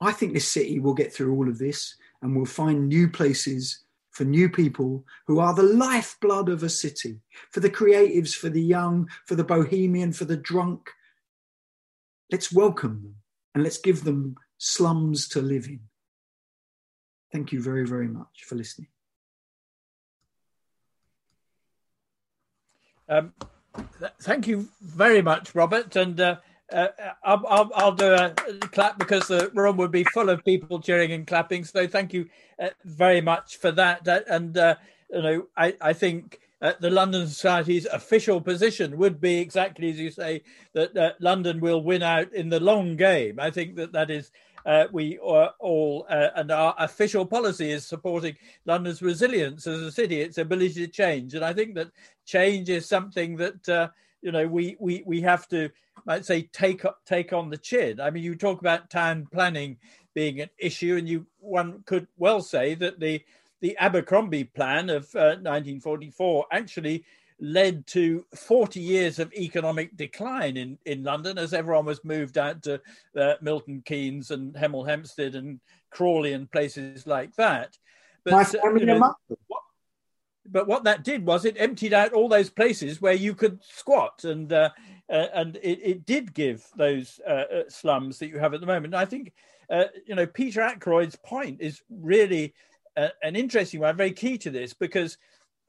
[0.00, 3.80] I think this city will get through all of this and we'll find new places
[4.18, 7.20] for new people who are the lifeblood of a city,
[7.52, 10.90] for the creatives, for the young, for the bohemian, for the drunk.
[12.32, 13.14] Let's welcome them
[13.54, 15.82] and let's give them slums to live in.
[17.30, 18.88] Thank you very, very much for listening.
[23.08, 23.34] Um,
[24.00, 25.94] th- thank you very much, Robert.
[25.94, 26.36] And uh,
[26.72, 26.88] uh,
[27.24, 28.34] I'll, I'll, I'll, do a
[28.72, 31.64] clap because the room would be full of people cheering and clapping.
[31.64, 32.28] So thank you
[32.58, 34.06] uh, very much for that.
[34.06, 34.76] and uh,
[35.10, 39.98] you know, I, I think uh, the London Society's official position would be exactly as
[39.98, 40.42] you say
[40.74, 43.38] that uh, London will win out in the long game.
[43.40, 44.30] I think that that is
[44.66, 49.90] uh, we are all, uh, and our official policy is supporting London's resilience as a
[49.90, 51.34] city, its ability to change.
[51.34, 51.90] And I think that
[52.26, 53.88] change is something that, uh,
[54.22, 55.70] you know, we, we, we have to,
[56.06, 58.00] might say, take, take on the chin.
[58.00, 59.76] I mean, you talk about town planning
[60.14, 63.22] being an issue, and you one could well say that the,
[63.60, 67.04] the Abercrombie plan of 1944 uh, actually
[67.40, 72.62] led to 40 years of economic decline in, in London as everyone was moved out
[72.64, 72.80] to
[73.16, 77.78] uh, Milton Keynes and Hemel Hempstead and Crawley and places like that.
[78.24, 79.14] But, uh, you know,
[80.50, 84.24] but what that did was it emptied out all those places where you could squat
[84.24, 84.70] and uh,
[85.10, 88.66] uh, and it, it did give those uh, uh, slums that you have at the
[88.66, 88.94] moment.
[88.94, 89.32] And I think
[90.06, 92.54] you know Peter Ackroyd's point is really
[93.22, 95.18] an interesting one, very key to this because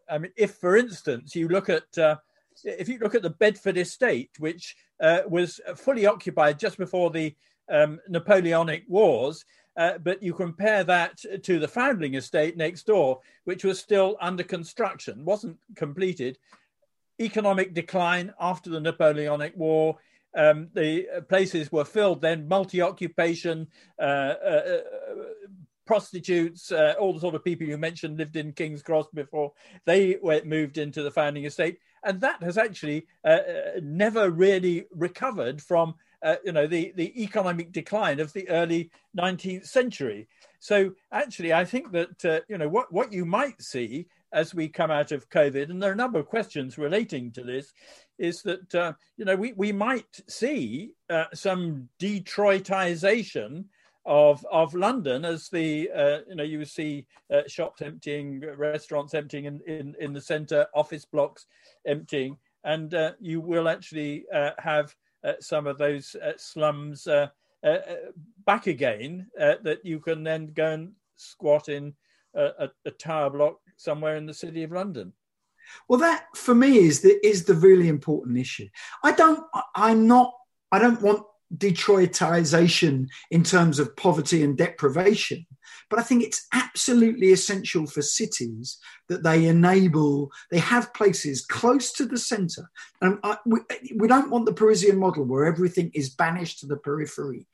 [0.09, 2.15] I mean, if, for instance, you look at uh,
[2.63, 7.35] if you look at the Bedford estate, which uh, was fully occupied just before the
[7.69, 9.45] um, Napoleonic Wars,
[9.79, 14.43] uh, but you compare that to the Foundling estate next door, which was still under
[14.43, 16.37] construction, wasn't completed.
[17.21, 19.97] Economic decline after the Napoleonic War.
[20.35, 24.81] Um, the places were filled then, multi occupation, uh, uh,
[25.85, 29.53] prostitutes, uh, all the sort of people you mentioned lived in King's Cross before
[29.85, 34.85] they were moved into the Foundling estate, and that has actually uh, uh, never really
[34.91, 40.27] recovered from uh, you know the the economic decline of the early 19th century.
[40.59, 44.67] So actually, I think that uh, you know what what you might see as we
[44.67, 47.73] come out of COVID, and there are a number of questions relating to this,
[48.17, 50.93] is that uh, you know we we might see
[51.33, 53.65] some Detroitization
[54.05, 59.45] of of London as the uh, you know you see uh, shops emptying, restaurants emptying
[59.45, 61.45] in in, in the centre, office blocks
[61.85, 64.91] emptying, and uh, you will actually uh, have uh,
[65.39, 67.27] some of those uh, slums uh,
[67.63, 67.95] uh, uh,
[68.45, 71.93] back again that you can then go and squat in
[72.35, 75.13] a, a tower block somewhere in the city of London.
[75.87, 78.67] Well, that for me is the is the really important issue.
[79.03, 79.45] I don't.
[79.75, 80.33] I'm not.
[80.71, 81.23] I don't want
[81.55, 85.45] Detroitization in terms of poverty and deprivation.
[85.89, 91.91] But I think it's absolutely essential for cities that they enable, they have places close
[91.93, 92.69] to the center.
[93.01, 93.59] And I, we,
[93.95, 97.47] we don't want the Parisian model where everything is banished to the periphery.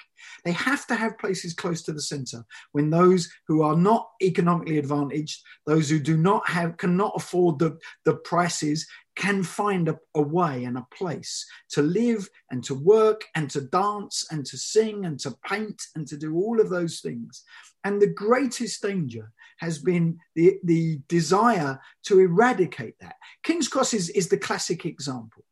[0.44, 4.80] They have to have places close to the center when those who are not economically
[4.80, 10.22] advantaged, those who do not have, cannot afford the, the prices, can find a, a,
[10.22, 15.06] way and a place to live and to work and to dance and to sing
[15.06, 17.44] and to paint and to do all of those things.
[17.84, 23.16] And the greatest danger has been the, the desire to eradicate that.
[23.44, 25.46] King's Cross is, is the classic example.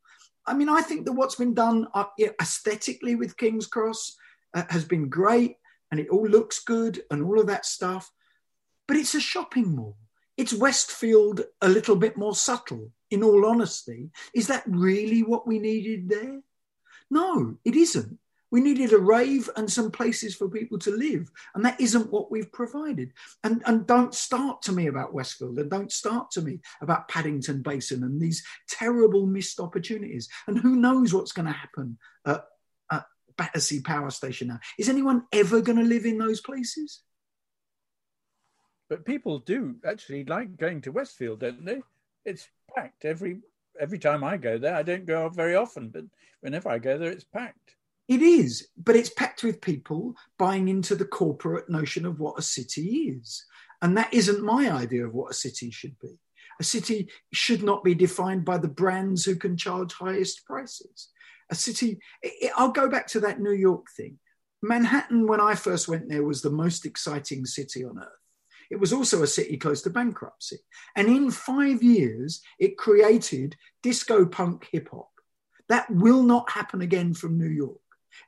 [0.46, 2.04] I mean, I think that what's been done uh,
[2.40, 4.16] aesthetically with King's Cross
[4.52, 5.56] uh, has been great
[5.90, 8.10] and it all looks good and all of that stuff.
[8.86, 9.96] But it's a shopping mall.
[10.36, 15.58] It's Westfield a little bit more subtle in all honesty, is that really what we
[15.58, 16.40] needed there?
[17.10, 18.18] No, it isn't.
[18.50, 21.28] We needed a rave and some places for people to live.
[21.54, 23.12] And that isn't what we've provided.
[23.42, 27.62] And, and don't start to me about Westfield and don't start to me about Paddington
[27.62, 30.28] Basin and these terrible missed opportunities.
[30.46, 32.44] And who knows what's going to happen at,
[32.92, 34.60] at Battersea Power Station now?
[34.78, 37.02] Is anyone ever going to live in those places?
[38.88, 41.82] But people do actually like going to Westfield, don't they?
[42.24, 43.40] It's packed every
[43.80, 44.74] every time I go there.
[44.74, 46.04] I don't go very often, but
[46.40, 47.74] whenever I go there, it's packed.
[48.06, 52.42] It is, but it's packed with people buying into the corporate notion of what a
[52.42, 53.44] city is.
[53.80, 56.18] And that isn't my idea of what a city should be.
[56.60, 61.08] A city should not be defined by the brands who can charge highest prices.
[61.50, 61.98] A city,
[62.56, 64.18] I'll go back to that New York thing.
[64.62, 68.23] Manhattan, when I first went there, was the most exciting city on earth.
[68.70, 70.58] It was also a city close to bankruptcy.
[70.96, 75.10] And in five years, it created disco punk hip hop.
[75.68, 77.78] That will not happen again from New York.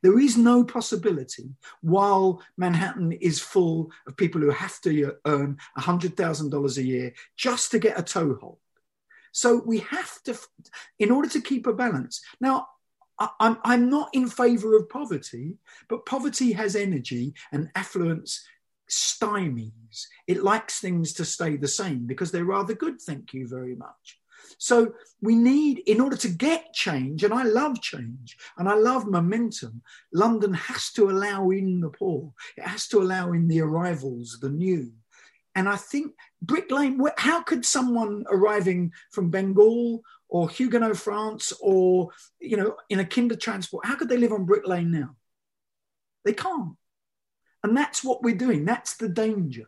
[0.02, 6.76] There is no possibility while Manhattan is full of people who have to earn $100,000
[6.76, 8.58] a year just to get a toehold.
[9.32, 10.38] So we have to,
[10.98, 12.22] in order to keep a balance.
[12.40, 12.68] Now,
[13.18, 15.56] I'm, I'm not in favor of poverty,
[15.88, 18.46] but poverty has energy and affluence
[18.90, 20.06] stymies.
[20.26, 24.18] It likes things to stay the same because they're rather good, thank you very much.
[24.58, 29.06] So we need, in order to get change, and I love change and I love
[29.06, 29.82] momentum,
[30.12, 32.32] London has to allow in the poor.
[32.56, 34.92] It has to allow in the arrivals, the new.
[35.54, 36.12] And I think
[36.42, 42.10] Brick Lane, how could someone arriving from Bengal or Huguenot, France, or,
[42.40, 45.16] you know, in a kinder transport, how could they live on Brick Lane now?
[46.24, 46.76] They can't.
[47.66, 48.64] And that's what we're doing.
[48.64, 49.66] That's the danger.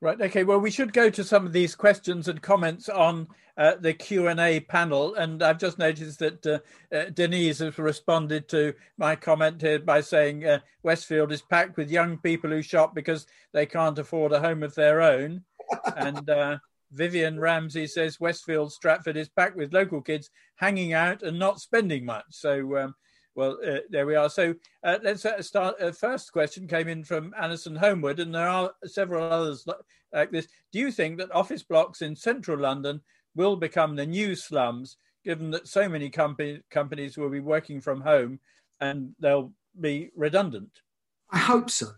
[0.00, 0.18] Right.
[0.18, 0.42] Okay.
[0.42, 3.28] Well, we should go to some of these questions and comments on
[3.58, 6.60] uh, the Q and A panel, and I've just noticed that uh,
[6.96, 11.90] uh, Denise has responded to my comment here by saying uh, Westfield is packed with
[11.90, 15.42] young people who shop because they can't afford a home of their own,
[15.96, 16.56] and uh,
[16.92, 22.06] Vivian Ramsey says Westfield Stratford is packed with local kids hanging out and not spending
[22.06, 22.24] much.
[22.30, 22.78] So.
[22.78, 22.94] Um,
[23.34, 24.30] well, uh, there we are.
[24.30, 25.76] So uh, let's uh, start.
[25.80, 29.66] Uh, first question came in from Alison Homewood, and there are several others
[30.12, 30.48] like this.
[30.72, 33.00] Do you think that office blocks in central London
[33.34, 38.00] will become the new slums, given that so many company, companies will be working from
[38.00, 38.40] home
[38.80, 40.70] and they'll be redundant?
[41.30, 41.88] I hope so.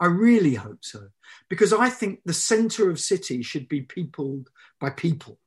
[0.00, 1.08] I really hope so,
[1.48, 4.50] because I think the centre of cities should be peopled
[4.80, 5.38] by people.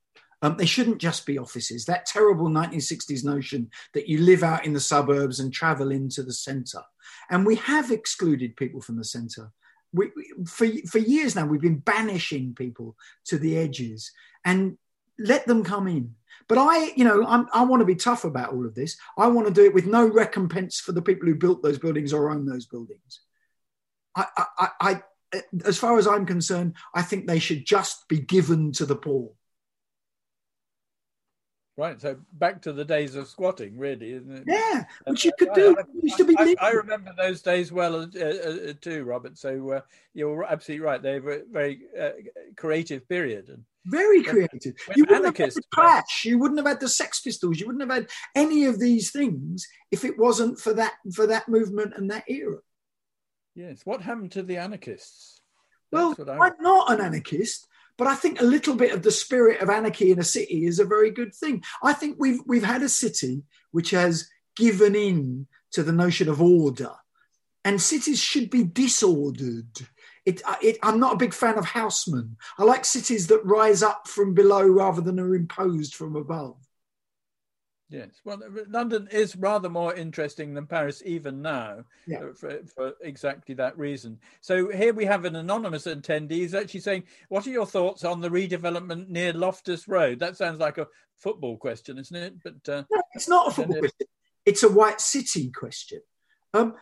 [0.41, 1.85] Um, they shouldn't just be offices.
[1.85, 6.33] That terrible 1960s notion that you live out in the suburbs and travel into the
[6.33, 6.83] centre.
[7.29, 9.51] And we have excluded people from the centre.
[9.93, 10.11] We,
[10.45, 14.11] for, for years now, we've been banishing people to the edges
[14.45, 14.77] and
[15.17, 16.13] let them come in.
[16.47, 18.97] But I, you know, I'm, i want to be tough about all of this.
[19.17, 22.13] I want to do it with no recompense for the people who built those buildings
[22.13, 23.21] or own those buildings.
[24.15, 25.01] I, I, I,
[25.65, 29.31] as far as I'm concerned, I think they should just be given to the poor.
[31.77, 34.43] Right, so back to the days of squatting, really, isn't it?
[34.47, 35.77] Yeah, which you could do.
[35.77, 39.37] I, I, I, remember those days well uh, uh, too, Robert.
[39.37, 39.81] So uh,
[40.15, 40.99] you're absolutely right.
[40.99, 42.09] They were a very uh,
[42.55, 43.49] creative period.
[43.49, 44.73] And very creative.
[44.95, 46.25] You wouldn't have had the Clash.
[46.25, 47.59] You wouldn't have had the Sex Pistols.
[47.59, 51.47] You wouldn't have had any of these things if it wasn't for that for that
[51.47, 52.57] movement and that era.
[53.53, 53.81] Yes.
[53.83, 55.41] What happened to the anarchists?
[55.91, 57.67] That's well, I'm not an anarchist.
[57.97, 60.79] But I think a little bit of the spirit of anarchy in a city is
[60.79, 61.63] a very good thing.
[61.81, 66.41] I think we've we've had a city which has given in to the notion of
[66.41, 66.91] order,
[67.65, 69.67] and cities should be disordered.
[70.25, 72.35] It, uh, it, I'm not a big fan of Haussmann.
[72.57, 76.57] I like cities that rise up from below rather than are imposed from above.
[77.89, 82.19] Yes, well, London is rather more interesting than Paris even now, yeah.
[82.19, 84.19] Uh, for, for, exactly that reason.
[84.41, 88.19] So here we have an anonymous attendee who's actually saying, "What are your thoughts on
[88.19, 92.33] the redevelopment near Loftus Road?" That sounds like a football question, isn't it?
[92.43, 94.07] But uh, no, it's not a football question.
[94.45, 96.01] It's a White City question.
[96.53, 96.75] Um,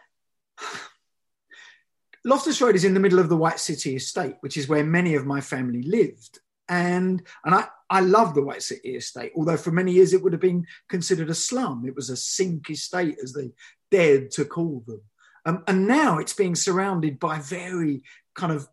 [2.25, 5.13] Loftus Road is in the middle of the White City estate, which is where many
[5.13, 6.39] of my family lived
[6.69, 10.33] and and I I love the White City estate, although for many years it would
[10.33, 11.85] have been considered a slum.
[11.85, 13.51] It was a sink estate, as they
[13.91, 15.01] dared to call them,
[15.45, 18.03] um, and now it's being surrounded by very
[18.33, 18.67] kind of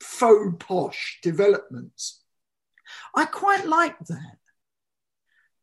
[0.00, 2.22] faux posh developments.
[3.14, 4.38] I quite like that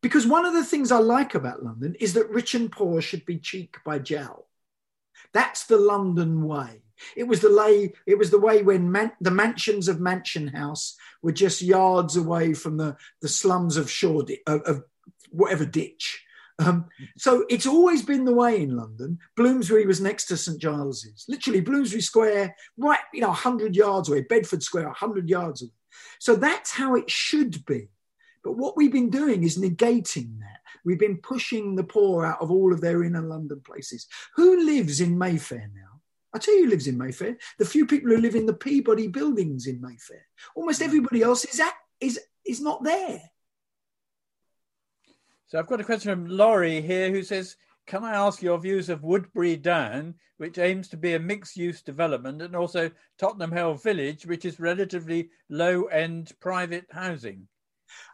[0.02, 3.24] because one of the things I like about London is that rich and poor should
[3.26, 4.48] be cheek by jowl.
[5.32, 6.82] That's the London way.
[7.16, 7.92] It was the way.
[8.06, 12.54] It was the way when man, the mansions of Mansion House were just yards away
[12.54, 14.84] from the the slums of Shoreditch, of, of
[15.30, 16.24] whatever ditch.
[16.58, 16.86] Um,
[17.16, 19.18] so it's always been the way in London.
[19.34, 24.22] Bloomsbury was next to St Giles's, literally Bloomsbury Square, right, you know, hundred yards away.
[24.22, 25.72] Bedford Square, hundred yards away.
[26.18, 27.88] So that's how it should be.
[28.44, 30.60] But what we've been doing is negating that.
[30.84, 34.06] We've been pushing the poor out of all of their inner London places.
[34.36, 35.89] Who lives in Mayfair now?
[36.32, 37.36] I tell you who lives in Mayfair.
[37.58, 40.24] The few people who live in the Peabody buildings in Mayfair.
[40.54, 43.20] Almost everybody else is at, is is not there.
[45.48, 47.56] So I've got a question from Laurie here who says,
[47.86, 51.82] Can I ask your views of Woodberry Down, which aims to be a mixed use
[51.82, 57.48] development, and also Tottenham Hale Village, which is relatively low end private housing?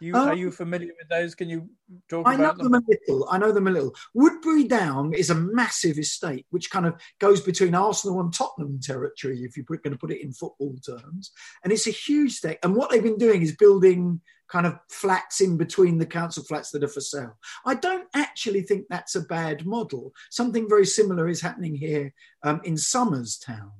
[0.00, 1.34] You, um, are you familiar with those?
[1.34, 1.68] Can you
[2.08, 2.72] talk I about know them?
[2.72, 2.84] them?
[2.88, 3.28] a little.
[3.30, 3.94] I know them a little.
[4.16, 9.44] Woodberry Down is a massive estate, which kind of goes between Arsenal and Tottenham territory,
[9.44, 11.32] if you're going to put it in football terms.
[11.64, 12.58] And it's a huge estate.
[12.62, 16.70] And what they've been doing is building kind of flats in between the council flats
[16.70, 17.36] that are for sale.
[17.64, 20.12] I don't actually think that's a bad model.
[20.30, 22.12] Something very similar is happening here
[22.42, 23.72] um, in Somers Town.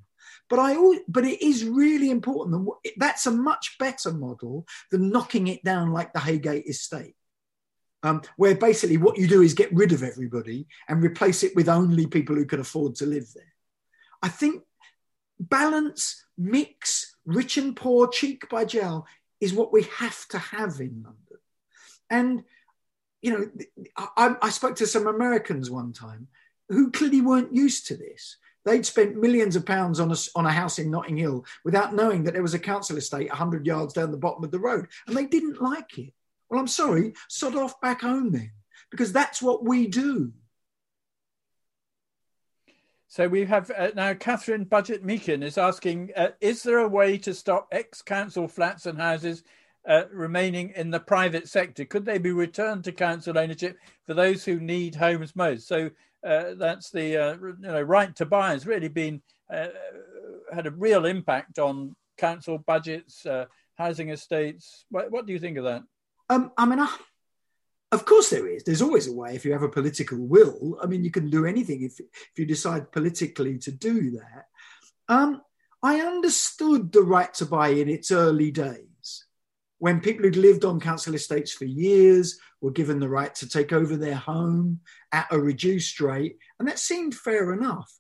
[0.49, 0.77] But I,
[1.09, 2.69] but it is really important.
[2.97, 7.17] That's a much better model than knocking it down like the Heygate estate,
[8.03, 11.69] um, where basically what you do is get rid of everybody and replace it with
[11.69, 13.55] only people who can afford to live there.
[14.23, 14.63] I think
[15.41, 19.07] balance, mix, rich and poor, cheek by jowl
[19.41, 21.39] is what we have to have in London.
[22.09, 22.45] And
[23.23, 23.51] you know,
[23.97, 26.29] I, I spoke to some Americans one time
[26.69, 28.37] who clearly weren't used to this.
[28.67, 32.25] They'd spent millions of pounds on a, on a house in Notting Hill without knowing
[32.25, 34.89] that there was a council estate 100 yards down the bottom of the road.
[35.07, 36.13] And they didn't like it.
[36.51, 38.51] Well, I'm sorry, sod off back home then,
[38.91, 40.33] because that's what we do.
[43.07, 47.19] So we have uh, now Catherine Budgett Meakin is asking uh, Is there a way
[47.19, 49.45] to stop ex council flats and houses
[49.89, 51.85] uh, remaining in the private sector?
[51.85, 55.69] Could they be returned to council ownership for those who need homes most?
[55.69, 55.91] So
[56.27, 59.23] uh, that's the uh, you know right to buy has really been
[59.53, 59.69] uh,
[60.53, 63.27] had a real impact on council budgets,
[63.77, 64.85] housing estates.
[64.91, 65.83] What, what, do you think of that?
[66.29, 66.97] Um, I mean, I,
[67.93, 68.65] of course there is.
[68.65, 70.79] There's always a way if you have a political will.
[70.83, 74.47] I mean, you can do anything if if you decide politically to do that.
[75.09, 75.43] Um,
[75.83, 78.89] I understood the right to buy in its early days
[79.79, 83.73] when people who'd lived on council estates for years were given the right to take
[83.73, 84.81] over their home
[85.13, 87.93] at a reduced rate, and that seemed fair enough.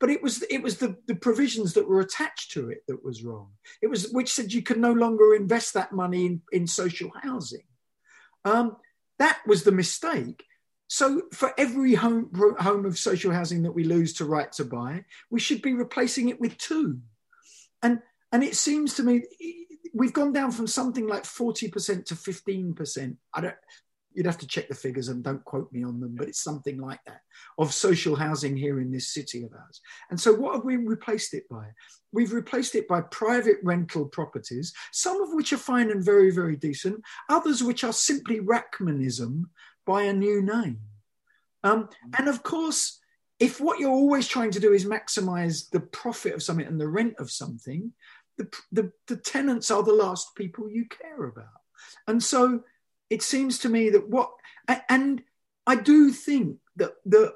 [0.00, 3.22] But it was it was the, the provisions that were attached to it that was
[3.22, 3.50] wrong.
[3.82, 7.64] It was which said you could no longer invest that money in, in social housing.
[8.44, 8.76] Um,
[9.18, 10.44] that was the mistake.
[10.88, 15.04] So for every home, home of social housing that we lose to right to buy,
[15.30, 17.00] we should be replacing it with two.
[17.82, 18.00] And
[18.32, 19.22] and it seems to me
[19.92, 23.16] we've gone down from something like 40% to 15%.
[23.34, 23.54] I don't
[24.12, 26.78] you'd have to check the figures and don't quote me on them, but it's something
[26.78, 27.20] like that
[27.58, 29.80] of social housing here in this city of ours.
[30.10, 31.66] And so, what have we replaced it by?
[32.12, 36.56] We've replaced it by private rental properties, some of which are fine and very, very
[36.56, 39.50] decent, others which are simply Rachmanism
[39.86, 40.80] by a new name.
[41.62, 41.88] Um,
[42.18, 42.98] and of course,
[43.38, 46.88] if what you're always trying to do is maximize the profit of something and the
[46.88, 47.92] rent of something,
[48.40, 51.44] the, the, the tenants are the last people you care about.
[52.08, 52.62] And so
[53.10, 54.30] it seems to me that what,
[54.88, 55.22] and
[55.66, 57.34] I do think that, that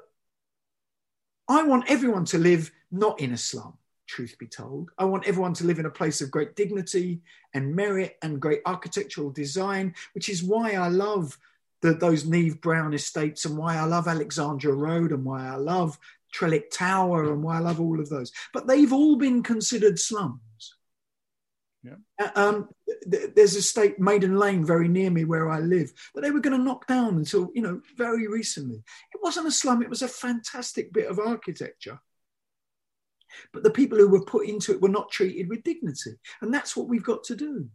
[1.47, 3.77] I want everyone to live not in a slum
[4.07, 4.89] truth be told.
[4.97, 7.21] I want everyone to live in a place of great dignity
[7.53, 11.37] and merit and great architectural design, which is why I love
[11.81, 15.99] the, those Neave Brown estates and why I love Alexandra Road and why I love
[16.35, 18.31] Trellick Tower and why I love all of those.
[18.53, 20.74] But they've all been considered slums.
[21.85, 21.95] Yeah.
[22.19, 22.69] Uh, um,
[23.11, 26.39] th- there's a state, Maiden Lane, very near me where I live, that they were
[26.39, 28.77] going to knock down until, you know, very recently.
[29.13, 31.99] It wasn't a slum, it was a fantastic bit of architecture.
[33.53, 36.13] But the people who were put into it were not treated with dignity.
[36.41, 37.69] And that's what we've got to do.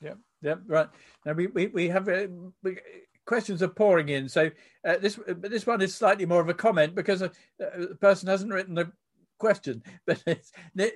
[0.00, 0.88] Yeah, yeah, right.
[1.24, 2.26] Now we, we, we have uh,
[2.62, 2.76] we,
[3.24, 4.28] questions are pouring in.
[4.28, 4.50] So
[4.84, 7.30] uh, this this one is slightly more of a comment because a,
[7.60, 8.90] a person hasn't written the
[9.42, 10.22] question, but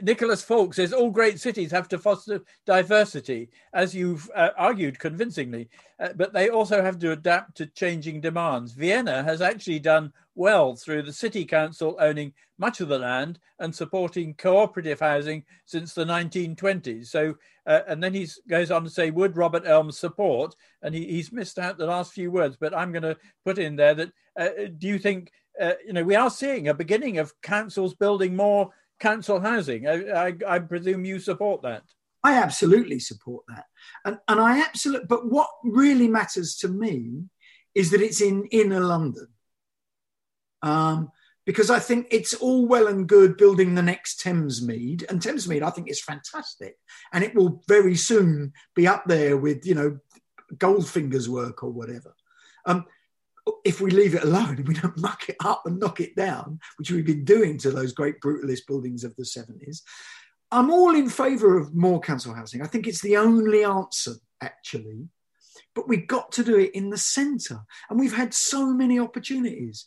[0.01, 5.69] Nicholas Falk says all great cities have to foster diversity, as you've uh, argued convincingly,
[5.99, 8.73] uh, but they also have to adapt to changing demands.
[8.73, 13.75] Vienna has actually done well through the city council owning much of the land and
[13.75, 17.07] supporting cooperative housing since the 1920s.
[17.07, 17.35] So,
[17.67, 20.55] uh, and then he goes on to say, would Robert Elms support?
[20.83, 23.75] And he, he's missed out the last few words, but I'm going to put in
[23.75, 27.33] there that uh, do you think uh, you know, we are seeing a beginning of
[27.43, 29.87] councils building more council housing.
[29.87, 31.83] I, I, I presume you support that.
[32.25, 33.67] I absolutely support that,
[34.05, 35.07] and and I absolutely.
[35.07, 37.23] But what really matters to me
[37.75, 39.29] is that it's in inner London,
[40.63, 41.13] um,
[41.45, 45.71] because I think it's all well and good building the next Thamesmead, and Thamesmead I
[45.71, 46.77] think is fantastic,
[47.13, 49.99] and it will very soon be up there with you know
[50.57, 52.15] Goldfinger's work or whatever.
[52.65, 52.87] Um,
[53.65, 56.59] if we leave it alone and we don't muck it up and knock it down,
[56.79, 59.83] which we've been doing to those great brutalist buildings of the 70s,
[60.51, 62.63] I'm all in favour of more council housing.
[62.63, 65.09] I think it's the only answer, actually.
[65.75, 67.61] But we've got to do it in the centre.
[67.91, 69.87] And we've had so many opportunities.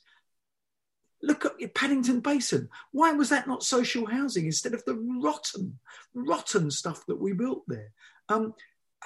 [1.22, 2.70] Look at Paddington Basin.
[2.91, 5.80] Why was that not social housing instead of the rotten,
[6.14, 7.91] rotten stuff that we built there?
[8.30, 8.53] Um,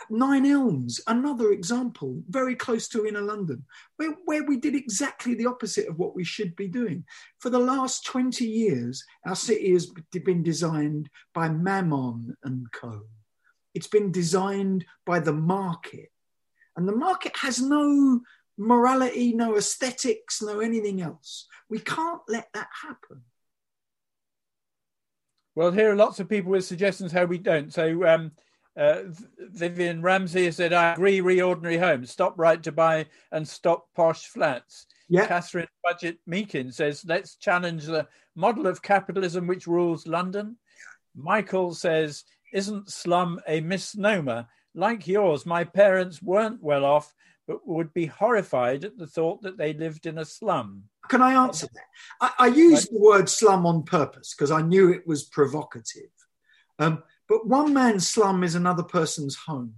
[0.09, 3.65] Nine Elms, another example, very close to inner London,
[3.97, 7.05] where, where we did exactly the opposite of what we should be doing.
[7.39, 13.03] For the last 20 years, our city has been designed by Mammon and Co.
[13.73, 16.09] It's been designed by the market.
[16.75, 18.21] And the market has no
[18.57, 21.47] morality, no aesthetics, no anything else.
[21.69, 23.23] We can't let that happen.
[25.55, 27.71] Well, here are lots of people with suggestions how we don't.
[27.71, 28.31] So, um,
[28.75, 29.03] uh,
[29.37, 34.25] Vivian Ramsey said, I agree, re ordinary homes, stop right to buy and stop posh
[34.27, 34.87] flats.
[35.09, 35.27] Yeah.
[35.27, 40.57] Catherine Budgett Meakin says, let's challenge the model of capitalism which rules London.
[41.15, 44.47] Michael says, isn't slum a misnomer?
[44.73, 47.13] Like yours, my parents weren't well off,
[47.47, 50.83] but would be horrified at the thought that they lived in a slum.
[51.09, 52.29] Can I answer that?
[52.39, 56.09] I, I used the word slum on purpose because I knew it was provocative.
[56.79, 57.03] Um,
[57.33, 59.73] but one man's slum is another person's home.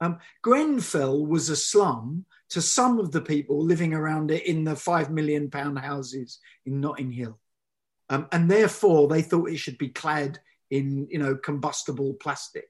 [0.00, 4.76] Um, Grenfell was a slum to some of the people living around it in the
[4.76, 7.36] five million pound houses in Notting Hill.
[8.10, 10.38] um, and therefore they thought it should be clad
[10.70, 12.68] in you know combustible plastic,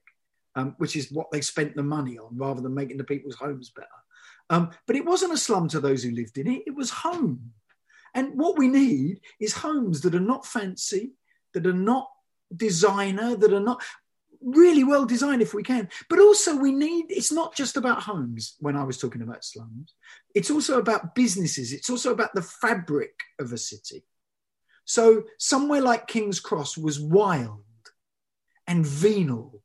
[0.55, 3.69] um, which is what they spent the money on rather than making the people's homes
[3.69, 3.87] better.
[4.49, 7.51] Um, but it wasn't a slum to those who lived in it; it was home.
[8.15, 11.11] And what we need is homes that are not fancy,
[11.53, 12.09] that are not
[12.55, 13.81] designer, that are not
[14.41, 15.89] really well designed if we can.
[16.09, 19.93] But also, we need, it's not just about homes when I was talking about slums,
[20.33, 24.05] it's also about businesses, it's also about the fabric of a city.
[24.85, 27.63] So, somewhere like King's Cross was wild
[28.65, 29.61] and venal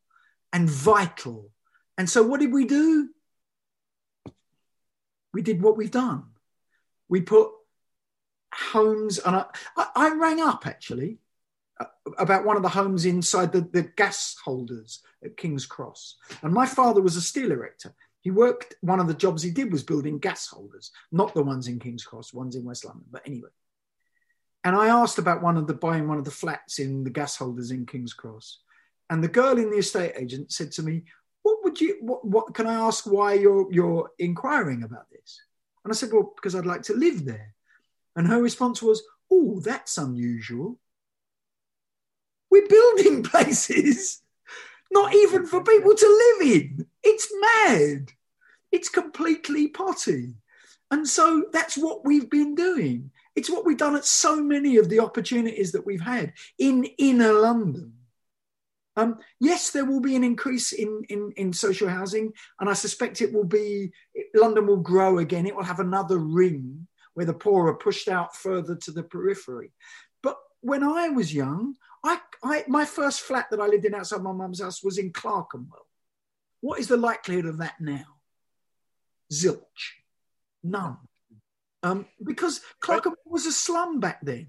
[0.53, 1.51] and vital.
[1.97, 3.09] And so, what did we do?
[5.33, 6.25] We did what we've done.
[7.09, 7.51] We put
[8.53, 9.45] homes, and I,
[9.77, 11.19] I, I rang up actually
[12.19, 16.17] about one of the homes inside the, the gas holders at King's Cross.
[16.43, 17.95] And my father was a steel erector.
[18.21, 21.69] He worked, one of the jobs he did was building gas holders, not the ones
[21.69, 23.05] in King's Cross, ones in West London.
[23.11, 23.51] But anyway.
[24.65, 27.37] And I asked about one of the buying one of the flats in the gas
[27.37, 28.61] holders in King's Cross.
[29.11, 31.03] And the girl in the estate agent said to me,
[31.43, 35.43] What would you what, what can I ask why you're you're inquiring about this?
[35.85, 37.55] And I said, Well, because I'd like to live there.
[38.17, 40.79] And her response was, Oh, that's unusual.
[42.55, 44.23] We're building places,
[44.93, 46.87] not even for people to live in.
[47.03, 48.13] It's mad.
[48.71, 50.35] It's completely potty.
[50.89, 53.11] And so that's what we've been doing.
[53.35, 57.33] It's what we've done at so many of the opportunities that we've had in inner
[57.33, 57.95] London.
[58.95, 63.21] Um, yes, there will be an increase in, in, in social housing, and I suspect
[63.21, 63.91] it will be,
[64.33, 65.47] London will grow again.
[65.49, 69.73] It will have another ring where the poor are pushed out further to the periphery.
[70.23, 71.75] But when I was young,
[72.05, 75.11] I, I, my first flat that I lived in outside my mum's house was in
[75.11, 75.87] Clerkenwell.
[76.61, 78.05] What is the likelihood of that now?
[79.33, 79.95] Zilch.
[80.63, 80.99] None.
[81.83, 84.49] Um, because Clerkenwell was a slum back then.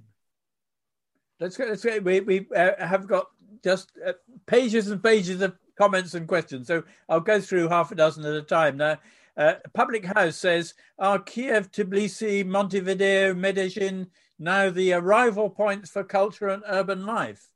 [1.39, 1.65] Let's go.
[1.65, 1.99] Let's go.
[1.99, 3.27] We, we uh, have got
[3.63, 4.13] just uh,
[4.45, 6.67] pages and pages of comments and questions.
[6.67, 8.77] So I'll go through half a dozen at a time.
[8.77, 8.97] Now,
[9.37, 14.07] uh, Public House says, are Kiev, Tbilisi, Montevideo, Medellin,
[14.39, 17.47] now the arrival points for culture and urban life.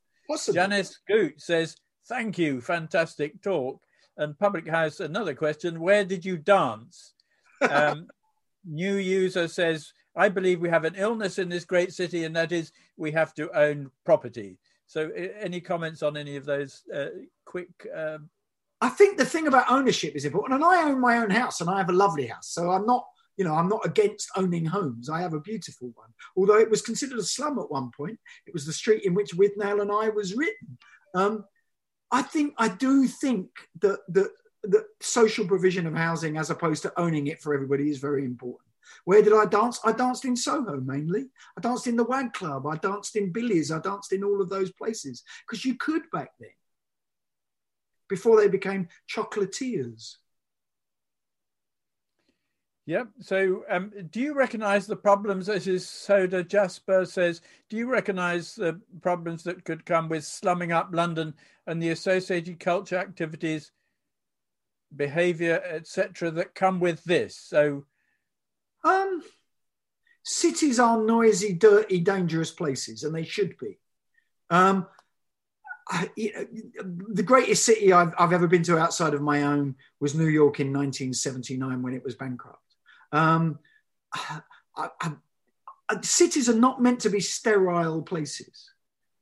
[0.52, 1.76] Janice Goot says,
[2.08, 3.80] Thank you, fantastic talk.
[4.16, 7.14] And Public House, another question Where did you dance?
[7.70, 8.06] Um,
[8.64, 12.52] new user says, I believe we have an illness in this great city, and that
[12.52, 14.58] is we have to own property.
[14.86, 17.10] So, any comments on any of those uh,
[17.44, 17.68] quick?
[17.94, 18.30] Um...
[18.80, 21.68] I think the thing about ownership is important, and I own my own house, and
[21.68, 23.04] I have a lovely house, so I'm not
[23.40, 25.08] you know, I'm not against owning homes.
[25.08, 26.10] I have a beautiful one.
[26.36, 29.32] Although it was considered a slum at one point, it was the street in which
[29.32, 30.76] Withnail and I was written.
[31.14, 31.46] Um,
[32.10, 33.48] I think I do think
[33.80, 34.28] that the,
[34.62, 38.68] the social provision of housing, as opposed to owning it for everybody, is very important.
[39.06, 39.80] Where did I dance?
[39.86, 41.30] I danced in Soho mainly.
[41.56, 42.66] I danced in the Wag Club.
[42.66, 43.72] I danced in Billy's.
[43.72, 46.50] I danced in all of those places because you could back then,
[48.06, 50.16] before they became chocolatiers.
[52.90, 53.08] Yep.
[53.20, 58.56] So, um, do you recognise the problems, as is Soda Jasper says, do you recognise
[58.56, 61.34] the problems that could come with slumming up London
[61.68, 63.70] and the associated culture activities,
[64.96, 67.36] behaviour, etc., that come with this?
[67.36, 67.84] So,
[68.82, 69.22] um,
[70.24, 73.78] cities are noisy, dirty, dangerous places, and they should be.
[74.50, 74.88] Um,
[75.88, 80.26] I, the greatest city I've, I've ever been to outside of my own was New
[80.26, 82.69] York in 1979 when it was bankrupt.
[83.12, 83.58] Um,
[84.14, 84.40] I,
[84.76, 85.12] I,
[86.02, 88.70] cities are not meant to be sterile places.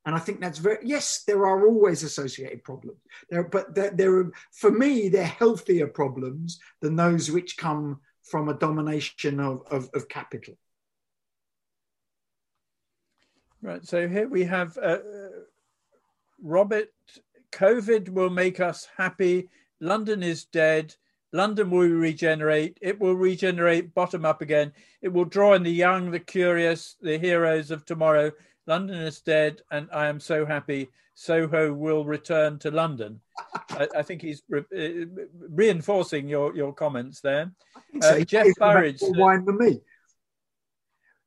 [0.04, 2.98] And I think that's very, yes, there are always associated problems.
[3.28, 8.48] There, but there, there are, for me, they're healthier problems than those which come from
[8.48, 10.54] a domination of, of, of capital.
[13.60, 13.84] Right.
[13.84, 14.98] So here we have uh,
[16.40, 16.88] Robert
[17.52, 19.48] COVID will make us happy.
[19.80, 20.94] London is dead.
[21.32, 22.78] London will regenerate.
[22.80, 24.72] It will regenerate bottom up again.
[25.02, 28.32] It will draw in the young, the curious, the heroes of tomorrow.
[28.66, 30.88] London is dead, and I am so happy.
[31.14, 33.20] Soho will return to London.
[33.70, 37.50] I, I, think he's re- uh, reinforcing your, your comments there.
[38.00, 38.98] Uh, Jeff Burridge.
[39.00, 39.80] Wine for me.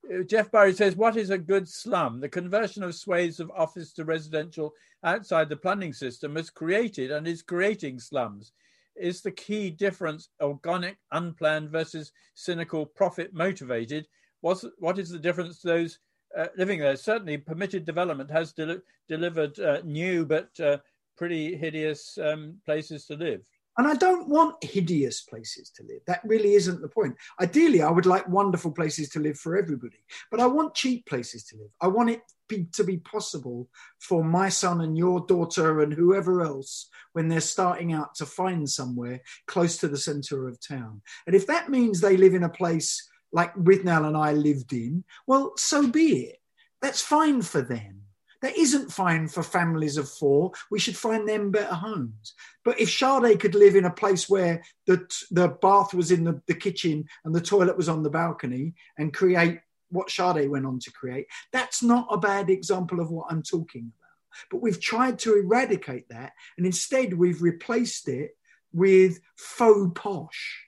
[0.10, 2.22] Uh, Jeff Burridge says, What is a good slum?
[2.22, 4.74] The conversion of swathes of office to residential
[5.04, 8.54] outside the planning system has created and is creating slums
[9.02, 14.08] is the key difference organic, unplanned versus cynical, profit motivated?
[14.42, 16.00] What's, what is the difference to those
[16.38, 16.96] uh, living there?
[16.96, 20.78] Certainly, permitted development has del- delivered uh, new but uh,
[21.18, 23.42] pretty hideous um, places to live.
[23.78, 26.02] And I don't want hideous places to live.
[26.06, 27.16] That really isn't the point.
[27.40, 31.46] Ideally, I would like wonderful places to live for everybody, but I want cheap places
[31.46, 31.70] to live.
[31.80, 32.22] I want it
[32.52, 37.42] be to be possible for my son and your daughter and whoever else when they're
[37.42, 41.02] starting out to find somewhere close to the center of town.
[41.26, 45.04] And if that means they live in a place like Withnail and I lived in,
[45.26, 46.38] well, so be it.
[46.82, 48.02] That's fine for them.
[48.42, 50.52] That isn't fine for families of four.
[50.72, 52.34] We should find them better homes.
[52.66, 56.42] But if Sade could live in a place where the, the bath was in the,
[56.48, 59.60] the kitchen and the toilet was on the balcony and create
[59.92, 63.92] what Sade went on to create, that's not a bad example of what I'm talking
[63.98, 64.50] about.
[64.50, 68.32] But we've tried to eradicate that, and instead we've replaced it
[68.74, 70.68] with faux posh.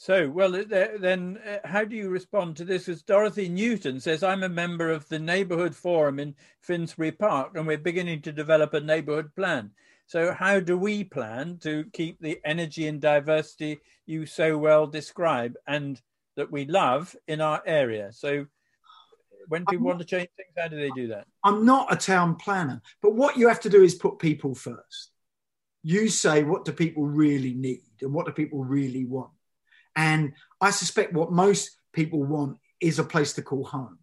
[0.00, 2.88] So, well, then uh, how do you respond to this?
[2.88, 7.66] As Dorothy Newton says, I'm a member of the neighbourhood forum in Finsbury Park, and
[7.66, 9.72] we're beginning to develop a neighbourhood plan.
[10.06, 15.56] So, how do we plan to keep the energy and diversity you so well describe
[15.66, 16.00] and
[16.38, 18.12] that we love in our area?
[18.12, 18.46] So,
[19.48, 21.26] when people want to change things, how do they do that?
[21.42, 25.10] I'm not a town planner, but what you have to do is put people first.
[25.82, 29.30] You say, what do people really need and what do people really want?
[29.96, 33.97] And I suspect what most people want is a place to call home.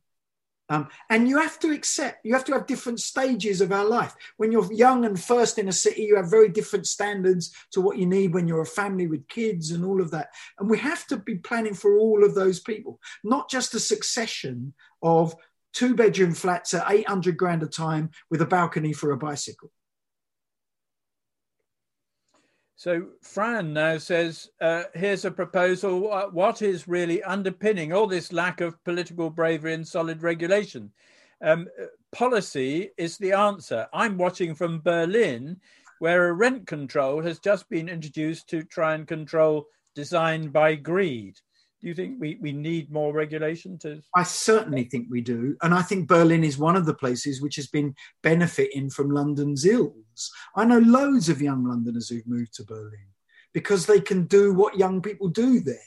[0.69, 4.15] Um, and you have to accept, you have to have different stages of our life.
[4.37, 7.97] When you're young and first in a city, you have very different standards to what
[7.97, 10.29] you need when you're a family with kids and all of that.
[10.57, 14.73] And we have to be planning for all of those people, not just a succession
[15.03, 15.35] of
[15.73, 19.71] two bedroom flats at 800 grand a time with a balcony for a bicycle.
[22.77, 26.29] So Fran now says, uh, here's a proposal.
[26.31, 30.91] What is really underpinning all this lack of political bravery and solid regulation?
[31.41, 31.67] Um,
[32.11, 33.87] policy is the answer.
[33.93, 35.57] I'm watching from Berlin,
[35.99, 41.39] where a rent control has just been introduced to try and control design by greed.
[41.85, 44.01] Do you think we, we need more regulation to?
[44.15, 45.55] I certainly think we do.
[45.61, 49.67] And I think Berlin is one of the places which has been benefiting from London's
[49.67, 50.31] ills.
[50.55, 53.11] I know loads of young Londoners who've moved to Berlin
[53.53, 55.77] because they can do what young people do there.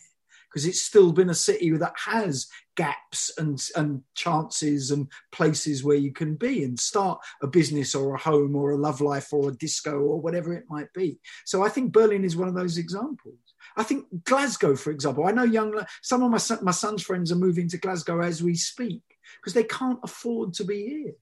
[0.49, 2.47] Because it's still been a city that has
[2.77, 8.15] gaps and, and chances and places where you can be and start a business or
[8.15, 11.19] a home or a love life or a disco or whatever it might be.
[11.45, 13.48] So I think Berlin is one of those examples.
[13.77, 17.33] I think Glasgow, for example, I know young some of my son, my son's friends
[17.33, 19.03] are moving to Glasgow as we speak
[19.41, 21.15] because they can't afford to be here.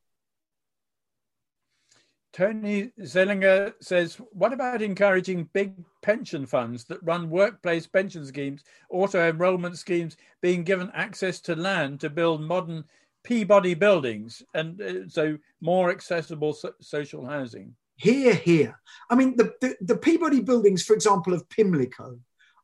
[2.36, 5.72] Tony Zellinger says, what about encouraging big
[6.03, 11.99] pension funds that run workplace pension schemes, auto enrollment schemes, being given access to land
[12.01, 12.84] to build modern
[13.24, 17.74] Peabody buildings and uh, so more accessible so- social housing?
[17.97, 18.78] Here, here.
[19.09, 22.18] I mean, the, the, the Peabody buildings, for example, of Pimlico,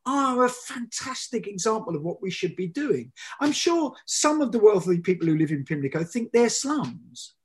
[0.05, 3.11] are a fantastic example of what we should be doing.
[3.39, 7.35] I'm sure some of the wealthy people who live in Pimlico think they're slums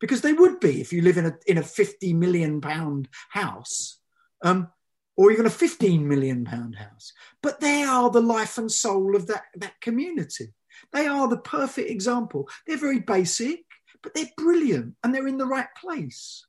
[0.00, 4.00] because they would be if you live in a, in a 50 million pound house
[4.42, 4.68] um,
[5.16, 7.12] or even a 15 million pound house.
[7.42, 10.54] But they are the life and soul of that, that community.
[10.92, 12.48] They are the perfect example.
[12.66, 13.64] They're very basic,
[14.02, 16.46] but they're brilliant and they're in the right place.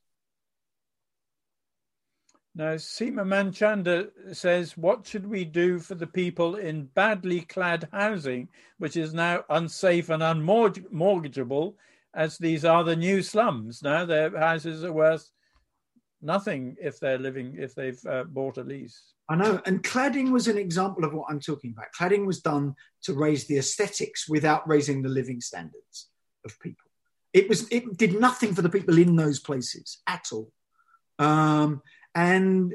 [2.59, 8.49] Now, Seema Manchanda says, What should we do for the people in badly clad housing,
[8.79, 11.75] which is now unsafe and unmortgageable,
[12.13, 13.81] as these are the new slums?
[13.81, 15.31] Now, their houses are worth
[16.21, 19.13] nothing if they're living, if they've uh, bought a lease.
[19.29, 19.61] I know.
[19.65, 21.93] And cladding was an example of what I'm talking about.
[21.97, 26.09] Cladding was done to raise the aesthetics without raising the living standards
[26.43, 26.89] of people.
[27.31, 30.51] It was it did nothing for the people in those places at all.
[31.19, 31.81] Um,
[32.15, 32.73] and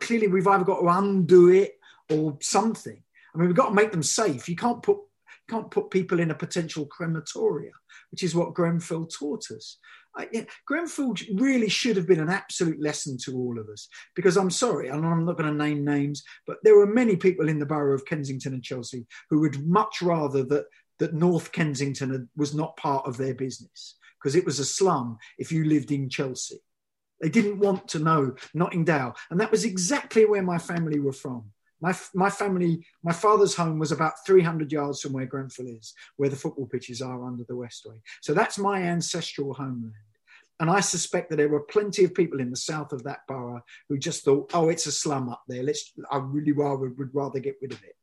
[0.00, 1.78] clearly, we've either got to undo it
[2.10, 3.02] or something.
[3.34, 4.48] I mean, we've got to make them safe.
[4.48, 4.98] You can't put
[5.48, 7.70] can't put people in a potential crematoria,
[8.10, 9.78] which is what Grenfell taught us.
[10.16, 14.36] I, yeah, Grenfell really should have been an absolute lesson to all of us because
[14.36, 17.58] I'm sorry, and I'm not going to name names, but there were many people in
[17.60, 20.66] the borough of Kensington and Chelsea who would much rather that
[20.98, 25.52] that North Kensington was not part of their business because it was a slum if
[25.52, 26.60] you lived in Chelsea.
[27.20, 29.16] They didn't want to know Notting Dale.
[29.30, 31.50] And that was exactly where my family were from.
[31.80, 36.30] My, my family, my father's home was about 300 yards from where Grenfell is, where
[36.30, 38.00] the football pitches are under the Westway.
[38.22, 39.92] So that's my ancestral homeland.
[40.58, 43.62] And I suspect that there were plenty of people in the south of that borough
[43.88, 45.62] who just thought, oh, it's a slum up there.
[45.62, 47.94] Let's, I really rather, would rather get rid of it.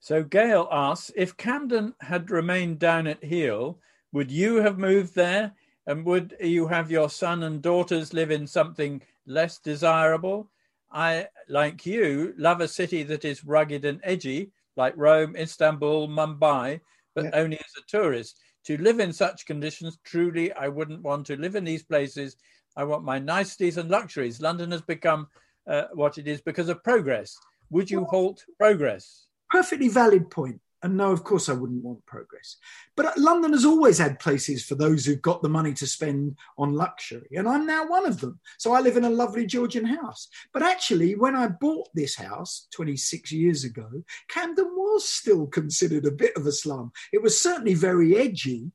[0.00, 3.78] So Gail asks, if Camden had remained down at Heel,
[4.12, 5.52] would you have moved there?
[5.86, 10.50] And would you have your son and daughters live in something less desirable?
[10.92, 16.80] I, like you, love a city that is rugged and edgy, like Rome, Istanbul, Mumbai,
[17.14, 17.30] but yeah.
[17.34, 18.38] only as a tourist.
[18.66, 22.36] To live in such conditions, truly, I wouldn't want to live in these places.
[22.76, 24.40] I want my niceties and luxuries.
[24.40, 25.26] London has become
[25.66, 27.36] uh, what it is because of progress.
[27.70, 29.26] Would you halt progress?
[29.50, 30.60] Perfectly valid point.
[30.82, 32.56] And no, of course, I wouldn't want progress.
[32.96, 36.36] But uh, London has always had places for those who've got the money to spend
[36.58, 37.28] on luxury.
[37.36, 38.40] And I'm now one of them.
[38.58, 40.28] So I live in a lovely Georgian house.
[40.52, 43.88] But actually, when I bought this house 26 years ago,
[44.28, 46.90] Camden was still considered a bit of a slum.
[47.12, 48.72] It was certainly very edgy.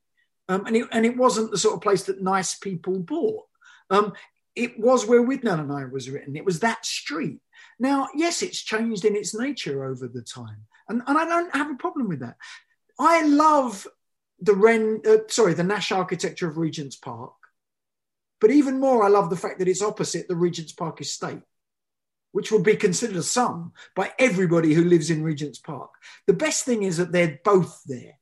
[0.47, 3.43] Um, and, it, and it wasn't the sort of place that nice people bought.
[3.89, 4.13] Um,
[4.55, 6.37] it was where Withnail and I was written.
[6.37, 7.39] It was that street.
[7.79, 10.65] Now, yes, it's changed in its nature over the time.
[10.89, 12.37] And, and I don't have a problem with that.
[12.99, 13.87] I love
[14.39, 17.33] the Wren, uh, sorry, the Nash architecture of Regent's Park.
[18.39, 21.41] But even more, I love the fact that it's opposite the Regent's Park estate,
[22.31, 25.89] which would be considered a sum by everybody who lives in Regent's Park.
[26.27, 28.13] The best thing is that they're both there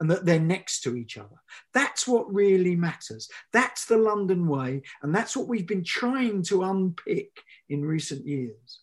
[0.00, 1.36] and that they're next to each other.
[1.72, 3.30] That's what really matters.
[3.52, 4.82] That's the London way.
[5.02, 8.80] And that's what we've been trying to unpick in recent years.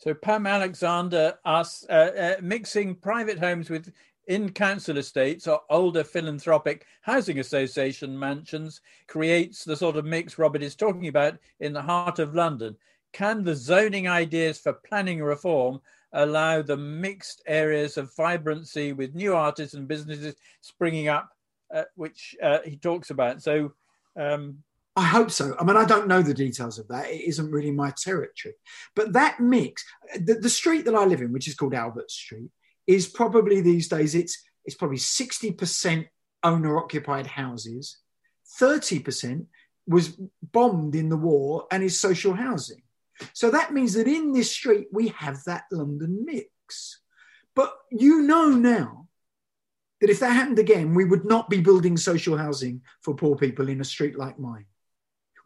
[0.00, 3.92] So Pam Alexander asks, uh, uh, mixing private homes with
[4.28, 10.62] in council estates or older philanthropic housing association mansions creates the sort of mix Robert
[10.62, 12.76] is talking about in the heart of London.
[13.12, 15.80] Can the zoning ideas for planning reform
[16.14, 21.30] allow the mixed areas of vibrancy with new artists and businesses springing up,
[21.74, 23.42] uh, which uh, he talks about?
[23.42, 23.74] So
[24.16, 24.62] um,
[24.96, 25.54] I hope so.
[25.58, 27.08] I mean, I don't know the details of that.
[27.08, 28.54] It isn't really my territory.
[28.96, 29.84] But that mix,
[30.14, 32.50] the, the street that I live in, which is called Albert Street,
[32.86, 36.06] is probably these days it's it's probably 60%
[36.42, 37.98] owner occupied houses,
[38.60, 39.46] 30%
[39.86, 40.20] was
[40.52, 42.82] bombed in the war and is social housing.
[43.32, 47.00] So that means that in this street we have that London mix.
[47.54, 49.08] But you know now
[50.00, 53.68] that if that happened again, we would not be building social housing for poor people
[53.68, 54.66] in a street like mine.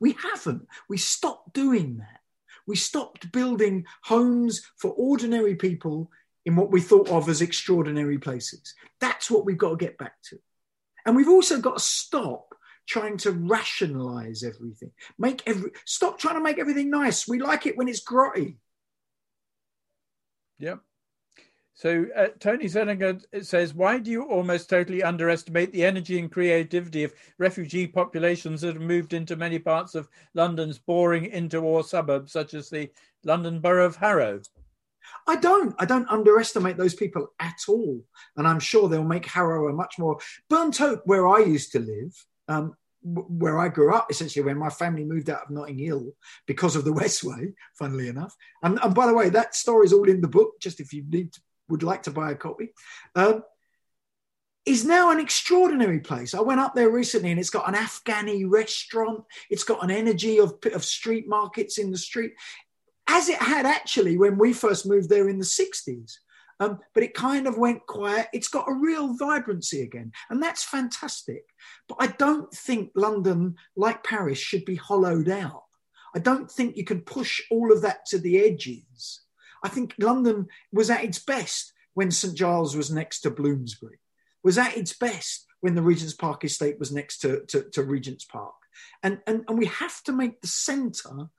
[0.05, 0.69] We haven't.
[0.87, 2.21] We stopped doing that.
[2.67, 6.11] We stopped building homes for ordinary people
[6.45, 8.75] in what we thought of as extraordinary places.
[9.01, 10.39] That's what we've got to get back to.
[11.07, 12.55] And we've also got to stop
[12.87, 14.91] trying to rationalize everything.
[15.19, 17.27] Make every stop trying to make everything nice.
[17.27, 18.57] We like it when it's grotty.
[20.59, 20.81] Yep.
[21.77, 27.03] So uh, Tony Zellinger says, why do you almost totally underestimate the energy and creativity
[27.03, 32.55] of refugee populations that have moved into many parts of London's boring interwar suburbs, such
[32.55, 32.89] as the
[33.25, 34.41] London borough of Harrow?
[35.27, 35.75] I don't.
[35.79, 38.01] I don't underestimate those people at all.
[38.37, 40.19] And I'm sure they'll make Harrow a much more
[40.49, 42.27] burnt out where I used to live.
[42.49, 46.13] Um, where I grew up, essentially, when my family moved out of Notting Hill
[46.47, 48.35] because of the Westway, funnily enough.
[48.63, 51.05] And, and by the way, that story is all in the book, just if you
[51.11, 52.71] need to would like to buy a copy,
[53.15, 53.43] um,
[54.67, 56.35] is now an extraordinary place.
[56.35, 59.25] I went up there recently and it's got an Afghani restaurant.
[59.51, 62.33] It's got an energy of, of street markets in the street,
[63.07, 66.13] as it had actually when we first moved there in the 60s.
[66.61, 68.29] Um, but it kind of went quiet.
[68.33, 71.43] It's got a real vibrancy again, and that's fantastic.
[71.89, 75.65] But I don't think London, like Paris, should be hollowed out.
[76.15, 79.24] I don't think you can push all of that to the edges.
[79.65, 83.99] I think London was at its best when St Giles was next to Bloomsbury,
[84.45, 88.25] was at its best when the Regent's Park estate was next to, to, to Regent's
[88.25, 88.55] Park.
[89.03, 91.31] And, and, and we have to make the centre,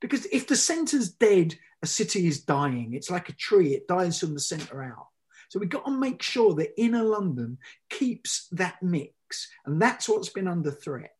[0.00, 2.94] because if the centre's dead, a city is dying.
[2.94, 5.08] It's like a tree, it dies from the centre out.
[5.48, 7.58] So we've got to make sure that inner London
[7.90, 9.50] keeps that mix.
[9.66, 11.14] And that's what's been under threat.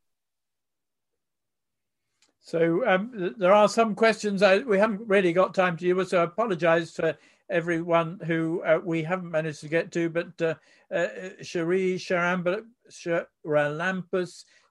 [2.45, 6.21] So um, there are some questions I, we haven't really got time to with, so
[6.21, 7.17] I apologise for
[7.49, 10.11] everyone who uh, we haven't managed to get to.
[10.11, 10.55] But uh,
[10.93, 11.07] uh,
[11.41, 12.65] Cherie Charalampus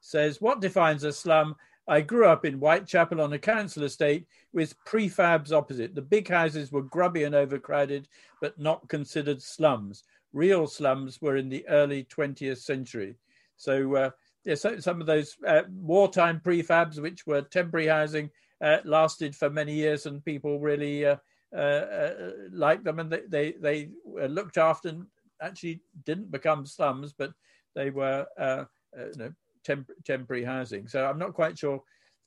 [0.01, 1.55] says, "What defines a slum?"
[1.87, 5.95] I grew up in Whitechapel on a council estate with prefabs opposite.
[5.95, 8.09] The big houses were grubby and overcrowded,
[8.41, 10.03] but not considered slums.
[10.33, 13.15] Real slums were in the early 20th century.
[13.55, 14.09] So uh,
[14.45, 18.29] yeah, so some of those uh, wartime prefabs, which were temporary housing,
[18.61, 21.17] uh, lasted for many years, and people really uh,
[21.55, 23.89] uh, uh liked them, and they they, they
[24.27, 25.05] looked after and
[25.41, 27.33] actually didn't become slums, but
[27.75, 28.65] they were uh,
[28.97, 29.33] you know
[29.63, 30.87] temp- temporary housing.
[30.87, 31.81] So I'm not quite sure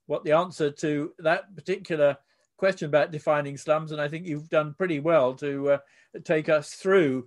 [0.06, 2.16] what the answer to that particular
[2.56, 5.78] question about defining slums, and I think you've done pretty well to
[6.24, 7.26] take us through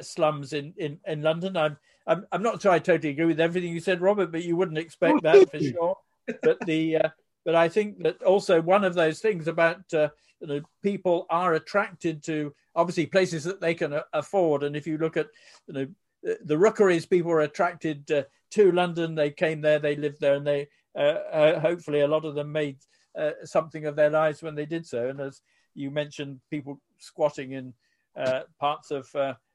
[0.00, 1.56] slums in, in in London.
[1.56, 4.56] I'm I'm, I'm not sure I totally agree with everything you said, Robert, but you
[4.56, 5.96] wouldn't expect that for sure.
[6.42, 7.08] But the uh,
[7.44, 10.08] but I think that also one of those things about uh,
[10.40, 14.62] you know, people are attracted to obviously places that they can afford.
[14.62, 15.28] And if you look at
[15.66, 19.14] you know the rookeries, people were attracted uh, to London.
[19.14, 22.50] They came there, they lived there, and they uh, uh, hopefully a lot of them
[22.50, 22.78] made
[23.16, 25.08] uh, something of their lives when they did so.
[25.08, 25.42] And as
[25.74, 27.74] you mentioned, people squatting in
[28.16, 29.08] uh, parts of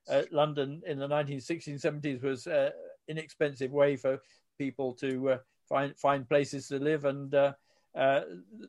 [0.10, 2.72] uh, London in the 1960s and 70s was an
[3.08, 4.20] inexpensive way for
[4.58, 5.38] people to
[5.68, 7.34] find find places to live and
[7.96, 8.22] uh,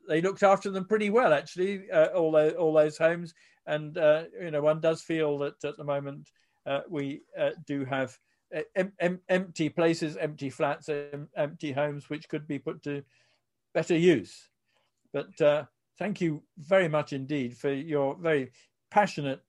[0.08, 3.34] they looked after them pretty well, actually, uh, all, those, all those homes.
[3.66, 6.30] And, uh, you know, one does feel that at the moment
[6.64, 8.16] uh, we uh, do have
[8.76, 13.02] em- em- empty places, empty flats, em- empty homes, which could be put to
[13.74, 14.48] better use.
[15.12, 15.66] But
[15.98, 18.52] thank you very much indeed for your very
[18.90, 19.42] passionate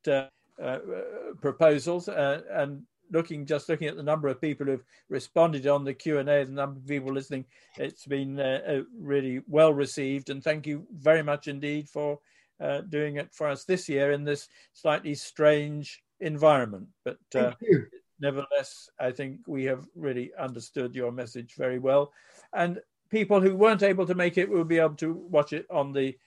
[1.42, 6.20] proposals and looking just looking at the number of people who've responded on the Q
[6.20, 7.46] and A, the number of people listening,
[7.78, 10.30] it's been uh, uh, really well received.
[10.30, 12.20] And thank you very much indeed for
[12.60, 16.88] uh, doing it for us this year in this slightly strange environment.
[17.06, 17.54] But uh,
[18.20, 22.12] nevertheless, I think we have really understood your message very well.
[22.54, 25.94] And people who weren't able to make it will be able to watch it on
[25.94, 26.18] the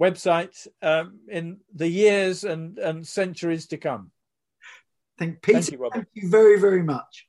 [0.00, 4.10] website um, in the years and, and centuries to come.
[5.18, 5.60] Thank Peter.
[5.60, 7.26] Thank you, thank you very, very much.